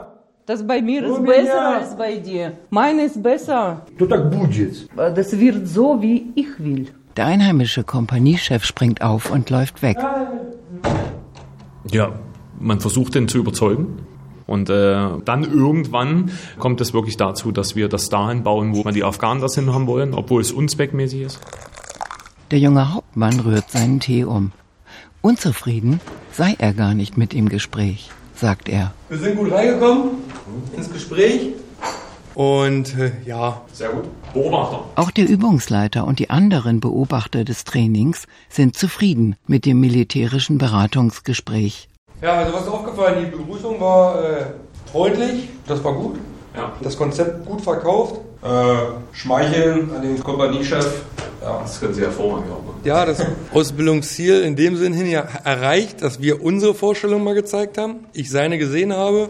Das 0.46 0.66
bei 0.68 0.80
mir 0.80 1.04
ist 1.04 1.26
besser 1.26 1.80
als 1.80 1.98
bei 1.98 2.18
dir. 2.18 2.54
Meine 2.70 3.06
ist 3.06 3.22
besser. 3.24 3.82
Äh, 4.00 5.14
das 5.14 5.40
wird 5.40 5.68
so, 5.68 6.04
wie 6.04 6.32
ich 6.36 6.60
will. 6.60 6.90
Der 7.18 7.26
einheimische 7.26 7.84
Kompaniechef 7.84 8.64
springt 8.64 9.02
auf 9.02 9.32
und 9.32 9.50
läuft 9.50 9.82
weg. 9.82 9.98
Ja, 11.92 12.12
man 12.60 12.80
versucht 12.80 13.16
ihn 13.16 13.28
zu 13.28 13.40
überzeugen. 13.40 13.98
Und 14.48 14.70
äh, 14.70 15.10
dann 15.26 15.44
irgendwann 15.44 16.32
kommt 16.60 16.82
es 16.82 16.94
wirklich 16.94 17.18
dazu, 17.18 17.52
dass 17.52 17.76
wir 17.76 17.90
das 17.90 18.10
dahin 18.10 18.44
bauen, 18.44 18.76
wo 18.76 18.84
man 18.84 18.94
die 18.94 19.04
Afghanen 19.04 19.42
das 19.42 19.56
hin 19.56 19.74
haben 19.74 19.88
wollen, 19.88 20.14
obwohl 20.14 20.42
es 20.42 20.52
unzweckmäßig 20.52 21.22
ist. 21.22 21.40
Der 22.52 22.60
junge 22.60 22.94
Hauptmann 22.94 23.40
rührt 23.40 23.72
seinen 23.72 24.00
Tee 24.00 24.24
um. 24.24 24.52
Unzufrieden 25.22 26.00
sei 26.32 26.56
er 26.60 26.74
gar 26.74 26.94
nicht 26.94 27.18
mit 27.18 27.34
dem 27.34 27.50
Gespräch, 27.50 28.12
sagt 28.36 28.70
er. 28.70 28.94
Wir 29.10 29.18
sind 29.18 29.38
gut 29.38 29.52
reingekommen 29.52 30.12
ins 30.78 30.92
Gespräch. 30.94 31.54
Und 32.36 32.98
äh, 33.00 33.14
ja. 33.26 33.62
Sehr 33.72 33.90
gut. 33.90 34.04
Beobachter. 34.34 34.84
Auch 34.96 35.10
der 35.10 35.28
Übungsleiter 35.28 36.06
und 36.06 36.20
die 36.20 36.30
anderen 36.30 36.82
Beobachter 36.82 37.46
des 37.46 37.64
Trainings 37.64 38.28
sind 38.50 38.78
zufrieden 38.78 39.38
mit 39.48 39.66
dem 39.66 39.80
militärischen 39.80 40.58
Beratungsgespräch. 40.58 41.88
Ja, 42.22 42.34
also 42.34 42.54
was 42.54 42.62
ist 42.64 42.70
aufgefallen? 42.70 43.26
Die 43.26 43.38
Begrüßung 43.38 43.80
war 43.80 44.24
äh, 44.24 44.46
freundlich, 44.92 45.50
das 45.68 45.84
war 45.84 45.94
gut. 45.94 46.16
Ja. 46.56 46.72
Das 46.82 46.98
Konzept 46.98 47.46
gut 47.46 47.62
verkauft. 47.62 48.22
Äh, 48.42 48.76
Schmeicheln 49.12 49.90
an 49.96 50.02
den 50.02 50.22
Kompaniechef. 50.24 51.04
Ja. 51.42 51.60
Das 51.62 51.80
können 51.80 51.94
Sie 51.94 52.02
hervorragend 52.02 52.52
auch 52.52 52.64
machen. 52.64 52.80
Ja, 52.84 53.06
das 53.06 53.24
Ausbildungsziel 53.54 54.42
in 54.42 54.56
dem 54.56 54.78
Sinn 54.78 54.94
hin 54.94 55.08
ja 55.08 55.28
erreicht, 55.44 56.02
dass 56.02 56.22
wir 56.22 56.42
unsere 56.44 56.74
Vorstellung 56.74 57.24
mal 57.24 57.36
gezeigt 57.36 57.78
haben, 57.78 58.06
ich 58.14 58.30
seine 58.30 58.58
gesehen 58.58 58.94
habe. 58.94 59.30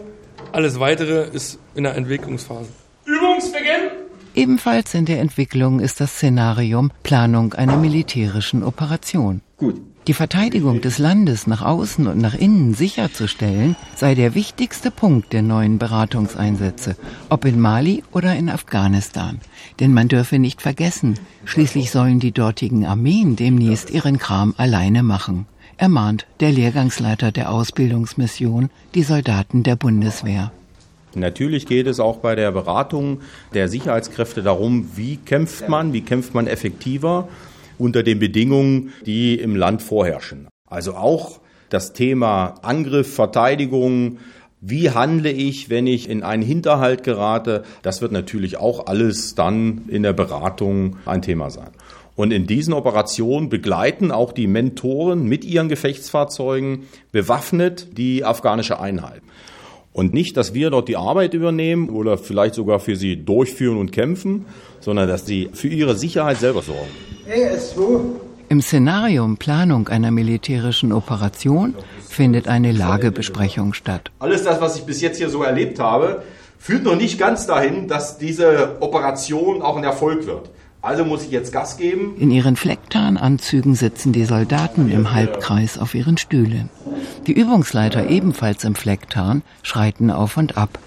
Alles 0.52 0.78
weitere 0.78 1.28
ist 1.28 1.58
in 1.74 1.84
der 1.84 1.94
Entwicklungsphase. 1.96 2.68
Übungsbeginn! 3.04 3.90
Ebenfalls 4.34 4.94
in 4.94 5.06
der 5.06 5.20
Entwicklung 5.20 5.80
ist 5.80 6.00
das 6.00 6.12
Szenarium 6.12 6.90
Planung 7.02 7.54
einer 7.54 7.76
militärischen 7.76 8.62
Operation. 8.62 9.40
Gut. 9.56 9.80
Die 10.06 10.14
Verteidigung 10.14 10.80
des 10.80 10.98
Landes 10.98 11.48
nach 11.48 11.62
außen 11.62 12.06
und 12.06 12.18
nach 12.18 12.34
innen 12.34 12.74
sicherzustellen, 12.74 13.74
sei 13.96 14.14
der 14.14 14.36
wichtigste 14.36 14.92
Punkt 14.92 15.32
der 15.32 15.42
neuen 15.42 15.78
Beratungseinsätze, 15.78 16.94
ob 17.28 17.44
in 17.44 17.58
Mali 17.58 18.04
oder 18.12 18.36
in 18.36 18.48
Afghanistan. 18.48 19.40
Denn 19.80 19.92
man 19.92 20.06
dürfe 20.06 20.38
nicht 20.38 20.62
vergessen, 20.62 21.18
schließlich 21.44 21.90
sollen 21.90 22.20
die 22.20 22.30
dortigen 22.30 22.86
Armeen 22.86 23.34
demnächst 23.34 23.90
ihren 23.90 24.18
Kram 24.18 24.54
alleine 24.58 25.02
machen, 25.02 25.46
ermahnt 25.76 26.28
der 26.38 26.52
Lehrgangsleiter 26.52 27.32
der 27.32 27.50
Ausbildungsmission 27.50 28.70
die 28.94 29.02
Soldaten 29.02 29.64
der 29.64 29.74
Bundeswehr. 29.74 30.52
Natürlich 31.16 31.66
geht 31.66 31.88
es 31.88 31.98
auch 31.98 32.18
bei 32.18 32.36
der 32.36 32.52
Beratung 32.52 33.22
der 33.54 33.68
Sicherheitskräfte 33.68 34.44
darum, 34.44 34.88
wie 34.94 35.16
kämpft 35.16 35.68
man, 35.68 35.92
wie 35.92 36.02
kämpft 36.02 36.32
man 36.32 36.46
effektiver 36.46 37.26
unter 37.78 38.02
den 38.02 38.18
Bedingungen, 38.18 38.92
die 39.04 39.34
im 39.38 39.56
Land 39.56 39.82
vorherrschen. 39.82 40.48
Also 40.68 40.94
auch 40.94 41.40
das 41.68 41.92
Thema 41.92 42.54
Angriff, 42.62 43.14
Verteidigung, 43.14 44.18
wie 44.60 44.90
handle 44.90 45.30
ich, 45.30 45.70
wenn 45.70 45.86
ich 45.86 46.08
in 46.08 46.22
einen 46.22 46.42
Hinterhalt 46.42 47.02
gerate, 47.02 47.64
das 47.82 48.00
wird 48.00 48.12
natürlich 48.12 48.56
auch 48.56 48.86
alles 48.86 49.34
dann 49.34 49.84
in 49.88 50.02
der 50.02 50.12
Beratung 50.12 50.96
ein 51.04 51.22
Thema 51.22 51.50
sein. 51.50 51.70
Und 52.16 52.32
in 52.32 52.46
diesen 52.46 52.72
Operationen 52.72 53.50
begleiten 53.50 54.10
auch 54.10 54.32
die 54.32 54.46
Mentoren 54.46 55.24
mit 55.24 55.44
ihren 55.44 55.68
Gefechtsfahrzeugen 55.68 56.84
bewaffnet 57.12 57.98
die 57.98 58.24
afghanische 58.24 58.80
Einheit. 58.80 59.20
Und 59.96 60.12
nicht, 60.12 60.36
dass 60.36 60.52
wir 60.52 60.68
dort 60.68 60.88
die 60.88 60.98
Arbeit 60.98 61.32
übernehmen 61.32 61.88
oder 61.88 62.18
vielleicht 62.18 62.54
sogar 62.54 62.80
für 62.80 62.96
sie 62.96 63.16
durchführen 63.16 63.78
und 63.78 63.92
kämpfen, 63.92 64.44
sondern 64.78 65.08
dass 65.08 65.24
sie 65.24 65.48
für 65.54 65.68
ihre 65.68 65.96
Sicherheit 65.96 66.36
selber 66.36 66.60
sorgen. 66.60 66.90
Im 68.50 68.60
Szenarium 68.60 69.38
Planung 69.38 69.88
einer 69.88 70.10
militärischen 70.10 70.92
Operation 70.92 71.74
findet 72.06 72.46
eine 72.46 72.72
Lagebesprechung 72.72 73.72
statt. 73.72 74.10
Alles 74.18 74.44
das, 74.44 74.60
was 74.60 74.76
ich 74.76 74.84
bis 74.84 75.00
jetzt 75.00 75.16
hier 75.16 75.30
so 75.30 75.42
erlebt 75.42 75.78
habe, 75.78 76.22
führt 76.58 76.84
noch 76.84 76.96
nicht 76.96 77.18
ganz 77.18 77.46
dahin, 77.46 77.88
dass 77.88 78.18
diese 78.18 78.76
Operation 78.80 79.62
auch 79.62 79.78
ein 79.78 79.84
Erfolg 79.84 80.26
wird. 80.26 80.50
Also 80.82 81.06
muss 81.06 81.24
ich 81.24 81.30
jetzt 81.30 81.52
Gas 81.52 81.78
geben. 81.78 82.16
In 82.18 82.30
ihren 82.30 82.56
Flecktarnanzügen 82.56 83.74
sitzen 83.74 84.12
die 84.12 84.26
Soldaten 84.26 84.92
im 84.92 85.14
Halbkreis 85.14 85.78
auf 85.78 85.94
ihren 85.94 86.18
Stühlen. 86.18 86.68
Die 87.27 87.33
Übungsleiter 87.33 88.09
ebenfalls 88.09 88.63
im 88.63 88.75
Flecktarn 88.75 89.43
schreiten 89.63 90.11
auf 90.11 90.37
und 90.37 90.57
ab. 90.57 90.79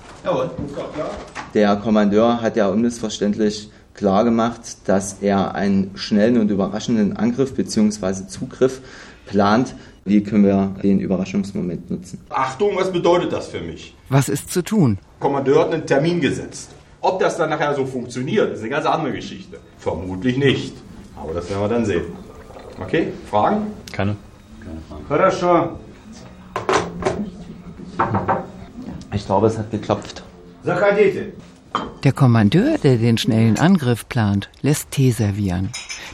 Der 1.54 1.76
Kommandeur 1.76 2.40
hat 2.40 2.56
ja 2.56 2.68
unmissverständlich 2.68 3.70
klar 3.94 4.24
gemacht, 4.24 4.60
dass 4.86 5.18
er 5.20 5.54
einen 5.54 5.92
schnellen 5.94 6.38
und 6.38 6.50
überraschenden 6.50 7.16
Angriff 7.16 7.54
bzw. 7.54 8.26
Zugriff 8.26 8.80
plant. 9.26 9.74
Wie 10.04 10.22
können 10.22 10.44
wir 10.44 10.74
den 10.82 11.00
Überraschungsmoment 11.00 11.90
nutzen? 11.90 12.20
Achtung, 12.28 12.76
was 12.76 12.92
bedeutet 12.92 13.32
das 13.32 13.46
für 13.46 13.60
mich? 13.60 13.94
Was 14.10 14.28
ist 14.28 14.52
zu 14.52 14.62
tun? 14.62 14.98
Kommandeur 15.18 15.60
hat 15.60 15.72
einen 15.72 15.86
Termin 15.86 16.20
gesetzt. 16.20 16.70
Ob 17.00 17.20
das 17.20 17.36
dann 17.36 17.50
nachher 17.50 17.74
so 17.74 17.86
funktioniert, 17.86 18.52
ist 18.52 18.60
eine 18.60 18.70
ganz 18.70 18.86
andere 18.86 19.12
Geschichte. 19.12 19.58
Vermutlich 19.78 20.36
nicht. 20.36 20.74
Aber 21.16 21.32
das 21.32 21.48
werden 21.48 21.60
wir 21.62 21.68
dann 21.68 21.84
sehen. 21.86 22.04
Okay, 22.80 23.12
Fragen? 23.30 23.68
Keine. 23.92 24.16
Хорошо. 25.08 25.78
Ich 29.12 29.26
glaube, 29.26 29.46
es 29.46 29.58
hat 29.58 29.70
geklopft. 29.70 30.22
Заходите. 30.64 31.32
Der 32.04 32.12
Kommandeur, 32.12 32.78
der 32.78 32.96
den 32.98 33.18
schnellen 33.18 33.58
Angriff 33.58 34.08
plant, 34.08 34.48
lässt 34.62 34.92
Tee 34.92 35.10
servieren. 35.10 35.70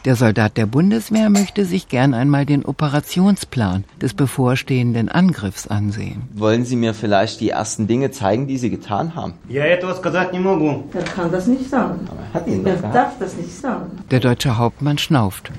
Der 0.07 0.17
Soldat 0.17 0.57
der 0.57 0.65
Bundeswehr 0.65 1.29
möchte 1.29 1.67
sich 1.67 1.89
gern 1.89 2.15
einmal 2.15 2.47
den 2.47 2.65
Operationsplan 2.65 3.85
des 4.01 4.15
bevorstehenden 4.15 5.11
Angriffs 5.11 5.67
ansehen. 5.67 6.23
Wollen 6.33 6.65
Sie 6.65 6.77
mir 6.77 6.95
vielleicht 6.95 7.41
die 7.41 7.51
ersten 7.51 7.87
Dinge 7.87 8.11
zeigen, 8.11 8.47
die 8.47 8.57
Sie 8.57 8.71
getan 8.71 9.15
haben? 9.15 9.35
Я 9.51 9.67
этого 9.67 9.95
сказать 9.95 10.33
не 10.33 10.39
могу. 10.39 10.85
Er 10.95 11.03
kann 11.03 11.31
das 11.31 11.47
nicht 11.47 11.69
sagen. 11.69 12.09
Hat 12.33 12.47
ihn 12.47 12.65
Er 12.65 12.73
das 12.73 12.81
gehabt? 12.81 12.95
darf 12.95 13.19
das 13.19 13.37
nicht 13.37 13.53
sagen. 13.55 13.99
Der 14.11 14.21
deutsche 14.21 14.57
Hauptmann 14.57 14.97
schnauft. 14.97 15.51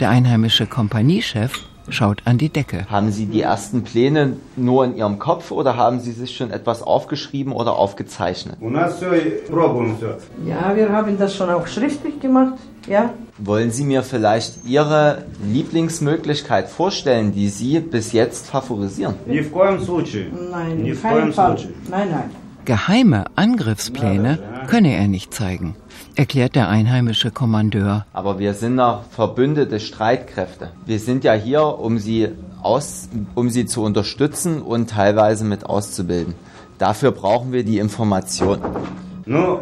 Der 0.00 0.10
einheimische 0.10 0.66
Kompaniechef 0.66 1.52
schaut 1.91 2.21
an 2.25 2.37
die 2.37 2.49
Decke. 2.49 2.85
Haben 2.89 3.11
Sie 3.11 3.25
die 3.25 3.41
ersten 3.41 3.83
Pläne 3.83 4.37
nur 4.55 4.85
in 4.85 4.95
Ihrem 4.95 5.19
Kopf 5.19 5.51
oder 5.51 5.75
haben 5.77 5.99
Sie 5.99 6.11
sich 6.11 6.35
schon 6.35 6.51
etwas 6.51 6.81
aufgeschrieben 6.81 7.53
oder 7.53 7.75
aufgezeichnet? 7.75 8.57
Ja, 10.45 10.75
wir 10.75 10.89
haben 10.91 11.17
das 11.17 11.35
schon 11.35 11.49
auch 11.49 11.67
schriftlich 11.67 12.19
gemacht. 12.19 12.55
Ja. 12.87 13.13
Wollen 13.37 13.71
Sie 13.71 13.83
mir 13.83 14.03
vielleicht 14.03 14.65
Ihre 14.65 15.25
Lieblingsmöglichkeit 15.45 16.67
vorstellen, 16.67 17.31
die 17.33 17.49
Sie 17.49 17.79
bis 17.79 18.11
jetzt 18.11 18.47
favorisieren? 18.47 19.15
Nein, 20.51 20.83
Nein, 21.89 22.09
nein. 22.11 22.31
Geheime 22.65 23.25
Angriffspläne 23.35 24.39
könne 24.67 24.95
er 24.95 25.07
nicht 25.07 25.33
zeigen 25.33 25.75
erklärt 26.14 26.54
der 26.54 26.68
einheimische 26.68 27.30
Kommandeur. 27.30 28.06
Aber 28.12 28.38
wir 28.38 28.54
sind 28.54 28.76
noch 28.76 29.04
verbündete 29.10 29.80
Streitkräfte. 29.80 30.70
Wir 30.84 30.98
sind 30.98 31.24
ja 31.24 31.34
hier, 31.34 31.62
um 31.78 31.98
sie, 31.98 32.28
aus, 32.62 33.08
um 33.34 33.50
sie 33.50 33.66
zu 33.66 33.82
unterstützen 33.82 34.62
und 34.62 34.90
teilweise 34.90 35.44
mit 35.44 35.64
auszubilden. 35.66 36.34
Dafür 36.78 37.10
brauchen 37.10 37.52
wir 37.52 37.64
die 37.64 37.78
Information. 37.78 38.58
Ну, 39.24 39.60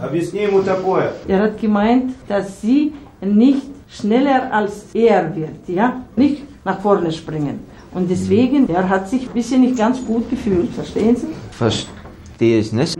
объясни 0.00 0.40
ему 0.40 0.62
такое. 0.62 1.12
Er 1.28 1.42
hat 1.42 1.60
gemeint, 1.60 2.14
dass 2.28 2.60
sie 2.60 2.92
nicht 3.20 3.62
schneller 3.88 4.52
als 4.52 4.86
er 4.94 5.34
wird, 5.34 5.68
ja, 5.68 6.02
nicht 6.16 6.42
nach 6.64 6.80
vorne 6.80 7.12
springen. 7.12 7.60
Und 7.94 8.10
deswegen, 8.10 8.68
er 8.68 8.88
hat 8.88 9.08
sich 9.08 9.28
ein 9.28 9.34
bisschen 9.34 9.60
nicht 9.60 9.76
ganz 9.76 10.04
gut 10.04 10.28
gefühlt, 10.30 10.70
verstehen 10.72 11.16
Sie? 11.16 11.28
Verstehe 11.50 12.58
ich 12.58 12.72
nicht. 12.72 12.96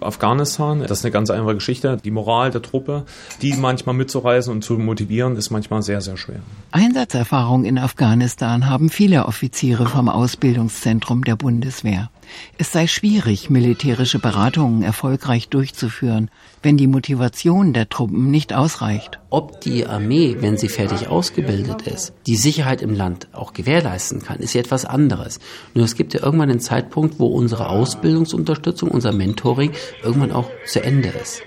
Afghanistan, 0.00 0.80
das 0.80 0.98
ist 0.98 1.04
eine 1.04 1.12
ganz 1.12 1.30
einfache 1.30 1.54
Geschichte. 1.54 1.98
Die 2.02 2.10
Moral 2.10 2.50
der 2.50 2.62
Truppe, 2.62 3.04
die 3.42 3.54
manchmal 3.54 3.94
mitzureisen 3.94 4.52
und 4.52 4.62
zu 4.62 4.74
motivieren, 4.78 5.36
ist 5.36 5.50
manchmal 5.50 5.82
sehr, 5.82 6.00
sehr 6.00 6.16
schwer. 6.16 6.40
Einsatzerfahrung 6.70 7.64
in 7.64 7.78
Afghanistan 7.78 8.68
haben 8.68 8.90
viele 8.90 9.26
Offiziere 9.26 9.86
vom 9.86 10.08
Ausbildungszentrum 10.08 11.24
der 11.24 11.36
Bundeswehr. 11.36 12.10
Es 12.58 12.72
sei 12.72 12.86
schwierig, 12.86 13.50
militärische 13.50 14.18
Beratungen 14.18 14.82
erfolgreich 14.82 15.48
durchzuführen, 15.48 16.30
wenn 16.62 16.76
die 16.76 16.86
Motivation 16.86 17.72
der 17.72 17.88
Truppen 17.88 18.30
nicht 18.30 18.52
ausreicht. 18.52 19.18
Ob 19.30 19.60
die 19.60 19.86
Armee, 19.86 20.36
wenn 20.40 20.56
sie 20.56 20.68
fertig 20.68 21.08
ausgebildet 21.08 21.82
ist, 21.82 22.12
die 22.26 22.36
Sicherheit 22.36 22.82
im 22.82 22.94
Land 22.94 23.28
auch 23.32 23.52
gewährleisten 23.52 24.22
kann, 24.22 24.38
ist 24.38 24.54
ja 24.54 24.60
etwas 24.60 24.84
anderes. 24.84 25.38
Nur 25.74 25.84
es 25.84 25.96
gibt 25.96 26.14
ja 26.14 26.22
irgendwann 26.22 26.50
einen 26.50 26.60
Zeitpunkt, 26.60 27.18
wo 27.18 27.26
unsere 27.26 27.68
Ausbildungsunterstützung, 27.68 28.90
unser 28.90 29.12
Mentoring 29.12 29.72
irgendwann 30.02 30.32
auch 30.32 30.50
zu 30.66 30.82
Ende 30.82 31.08
ist. 31.08 31.42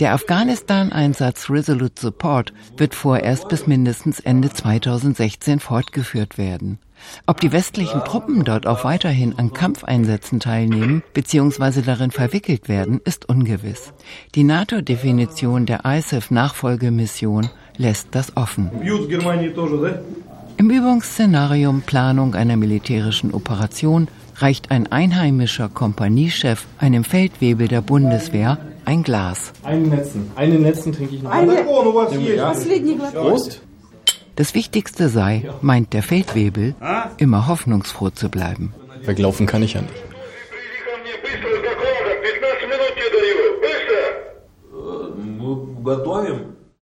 Der 0.00 0.14
Afghanistan-Einsatz 0.14 1.50
Resolute 1.50 2.00
Support 2.00 2.52
wird 2.76 2.94
vorerst 2.94 3.48
bis 3.48 3.66
mindestens 3.66 4.20
Ende 4.20 4.48
2016 4.48 5.58
fortgeführt 5.58 6.38
werden. 6.38 6.78
Ob 7.26 7.40
die 7.40 7.50
westlichen 7.50 8.04
Truppen 8.04 8.44
dort 8.44 8.68
auch 8.68 8.84
weiterhin 8.84 9.36
an 9.38 9.52
Kampfeinsätzen 9.52 10.38
teilnehmen 10.38 11.02
bzw. 11.14 11.82
darin 11.82 12.12
verwickelt 12.12 12.68
werden, 12.68 13.00
ist 13.04 13.28
ungewiss. 13.28 13.92
Die 14.36 14.44
NATO-Definition 14.44 15.66
der 15.66 15.84
ISAF-Nachfolgemission 15.84 17.50
lässt 17.76 18.08
das 18.12 18.36
offen. 18.36 18.70
Im 20.56 20.70
Übungsszenarium 20.70 21.82
Planung 21.82 22.34
einer 22.36 22.56
militärischen 22.56 23.34
Operation 23.34 24.08
reicht 24.36 24.70
ein 24.70 24.90
einheimischer 24.92 25.68
Kompaniechef 25.68 26.66
einem 26.78 27.02
Feldwebel 27.02 27.66
der 27.66 27.80
Bundeswehr 27.80 28.58
ein 28.87 29.03
Glas. 29.03 29.53
Einen 29.63 29.89
Netzen. 29.89 30.31
Einen 30.35 30.61
Netzen 30.61 30.91
trinke 30.93 31.15
ich 31.15 31.23
noch. 31.23 31.31
Eine, 31.31 31.67
Он 31.67 31.87
у 31.87 31.93
вас 31.93 32.13
есть. 32.13 32.35
Ja. 32.37 32.49
последний 32.49 32.95
глаз. 32.95 33.13
Prost. 33.13 33.61
Das 34.35 34.55
Wichtigste 34.55 35.09
sei, 35.09 35.49
meint 35.61 35.93
der 35.93 36.01
Feldwebel, 36.01 36.73
immer 37.17 37.47
hoffnungsfroh 37.47 38.09
zu 38.09 38.29
bleiben. 38.29 38.73
Weglaufen 39.05 39.45
kann 39.45 39.61
ich 39.61 39.73
ja 39.73 39.81
nicht. 39.81 39.93
Ну, 45.37 45.77
готовим. 45.83 46.55